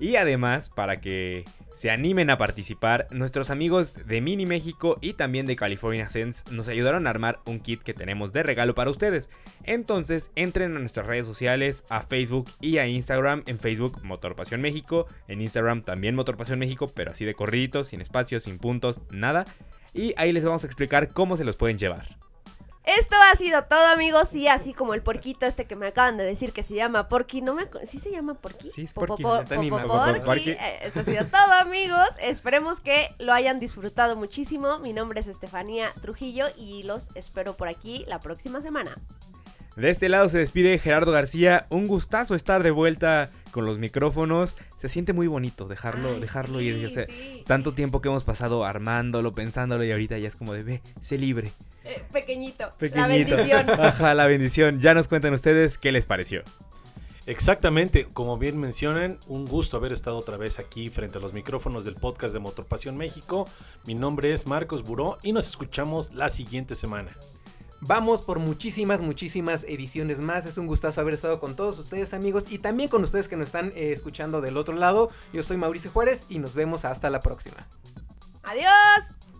y 0.00 0.16
además, 0.16 0.68
para 0.68 1.00
que 1.00 1.44
se 1.74 1.90
animen 1.90 2.30
a 2.30 2.36
participar, 2.36 3.06
nuestros 3.10 3.50
amigos 3.50 3.98
de 4.06 4.20
Mini 4.20 4.46
México 4.46 4.98
y 5.00 5.14
también 5.14 5.46
de 5.46 5.56
California 5.56 6.08
Sense 6.08 6.44
nos 6.50 6.68
ayudaron 6.68 7.06
a 7.06 7.10
armar 7.10 7.40
un 7.46 7.60
kit 7.60 7.82
que 7.82 7.94
tenemos 7.94 8.32
de 8.32 8.42
regalo 8.42 8.74
para 8.74 8.90
ustedes. 8.90 9.30
Entonces 9.64 10.30
entren 10.36 10.76
a 10.76 10.78
nuestras 10.78 11.06
redes 11.06 11.26
sociales, 11.26 11.84
a 11.88 12.02
Facebook 12.02 12.50
y 12.60 12.78
a 12.78 12.86
Instagram. 12.86 13.42
En 13.46 13.58
Facebook 13.58 14.02
Motor 14.04 14.36
Pasión 14.36 14.60
México, 14.60 15.06
en 15.28 15.40
Instagram 15.40 15.82
también 15.82 16.14
Motor 16.14 16.36
Pasión 16.36 16.58
México, 16.58 16.90
pero 16.94 17.10
así 17.10 17.24
de 17.24 17.34
corriditos, 17.34 17.88
sin 17.88 18.00
espacios, 18.00 18.44
sin 18.44 18.58
puntos, 18.58 19.00
nada. 19.10 19.44
Y 19.94 20.14
ahí 20.16 20.32
les 20.32 20.44
vamos 20.44 20.64
a 20.64 20.66
explicar 20.66 21.08
cómo 21.08 21.36
se 21.36 21.44
los 21.44 21.56
pueden 21.56 21.78
llevar. 21.78 22.16
Esto 22.84 23.14
ha 23.16 23.36
sido 23.36 23.64
todo, 23.64 23.86
amigos. 23.86 24.34
Y 24.34 24.48
así 24.48 24.74
como 24.74 24.94
el 24.94 25.02
porquito 25.02 25.46
este 25.46 25.66
que 25.66 25.76
me 25.76 25.86
acaban 25.86 26.16
de 26.16 26.24
decir 26.24 26.52
que 26.52 26.62
se 26.62 26.74
llama 26.74 27.08
Porky. 27.08 27.40
¿No 27.40 27.54
me 27.54 27.68
¿Sí 27.86 27.98
se 27.98 28.10
llama 28.10 28.34
Porky? 28.34 28.70
Sí, 28.70 28.82
es 28.82 28.92
Porky. 28.92 29.22
Eh, 30.50 30.78
esto 30.82 31.00
ha 31.00 31.04
sido 31.04 31.24
todo, 31.26 31.52
amigos. 31.60 32.08
Esperemos 32.20 32.80
que 32.80 33.14
lo 33.18 33.32
hayan 33.32 33.58
disfrutado 33.58 34.16
muchísimo. 34.16 34.80
Mi 34.80 34.92
nombre 34.92 35.20
es 35.20 35.28
Estefanía 35.28 35.90
Trujillo 36.00 36.46
y 36.56 36.82
los 36.82 37.10
espero 37.14 37.54
por 37.54 37.68
aquí 37.68 38.04
la 38.08 38.18
próxima 38.18 38.60
semana. 38.62 38.90
De 39.76 39.90
este 39.90 40.08
lado 40.08 40.28
se 40.28 40.38
despide 40.38 40.78
Gerardo 40.78 41.12
García. 41.12 41.66
Un 41.70 41.86
gustazo 41.86 42.34
estar 42.34 42.62
de 42.62 42.70
vuelta 42.70 43.30
con 43.52 43.64
los 43.64 43.78
micrófonos. 43.78 44.56
Se 44.78 44.88
siente 44.88 45.12
muy 45.12 45.26
bonito 45.28 45.66
dejarlo, 45.66 46.20
dejarlo 46.20 46.60
ir. 46.60 46.90
Tanto 47.46 47.72
tiempo 47.72 48.00
que 48.02 48.08
hemos 48.08 48.24
pasado 48.24 48.64
armándolo, 48.64 49.32
pensándolo 49.32 49.84
y 49.84 49.92
ahorita 49.92 50.18
ya 50.18 50.28
es 50.28 50.36
como 50.36 50.52
de 50.52 50.62
ve, 50.62 50.82
sé 51.00 51.16
libre. 51.16 51.52
Eh, 51.84 52.02
pequeñito. 52.12 52.70
La 52.94 53.06
bendición. 53.06 53.70
Ajá, 53.80 54.14
la 54.14 54.26
bendición. 54.26 54.78
Ya 54.78 54.94
nos 54.94 55.08
cuentan 55.08 55.32
ustedes 55.32 55.78
qué 55.78 55.92
les 55.92 56.06
pareció. 56.06 56.42
Exactamente, 57.26 58.08
como 58.12 58.36
bien 58.36 58.58
mencionan, 58.58 59.16
un 59.28 59.46
gusto 59.46 59.76
haber 59.76 59.92
estado 59.92 60.18
otra 60.18 60.36
vez 60.36 60.58
aquí 60.58 60.88
frente 60.88 61.18
a 61.18 61.20
los 61.20 61.32
micrófonos 61.32 61.84
del 61.84 61.94
podcast 61.94 62.34
de 62.34 62.40
Motor 62.40 62.66
Pasión 62.66 62.96
México. 62.96 63.48
Mi 63.86 63.94
nombre 63.94 64.32
es 64.32 64.46
Marcos 64.46 64.82
Buró 64.82 65.18
y 65.22 65.32
nos 65.32 65.46
escuchamos 65.46 66.12
la 66.14 66.30
siguiente 66.30 66.74
semana. 66.74 67.12
Vamos 67.84 68.22
por 68.22 68.38
muchísimas, 68.38 69.00
muchísimas 69.00 69.64
ediciones 69.64 70.20
más. 70.20 70.46
Es 70.46 70.56
un 70.56 70.68
gustazo 70.68 71.00
haber 71.00 71.14
estado 71.14 71.40
con 71.40 71.56
todos 71.56 71.80
ustedes 71.80 72.14
amigos 72.14 72.44
y 72.48 72.58
también 72.58 72.88
con 72.88 73.02
ustedes 73.02 73.26
que 73.26 73.36
nos 73.36 73.46
están 73.46 73.72
eh, 73.74 73.90
escuchando 73.90 74.40
del 74.40 74.56
otro 74.56 74.74
lado. 74.74 75.10
Yo 75.32 75.42
soy 75.42 75.56
Mauricio 75.56 75.90
Juárez 75.90 76.26
y 76.28 76.38
nos 76.38 76.54
vemos 76.54 76.84
hasta 76.84 77.10
la 77.10 77.18
próxima. 77.18 77.66
Adiós. 78.44 79.31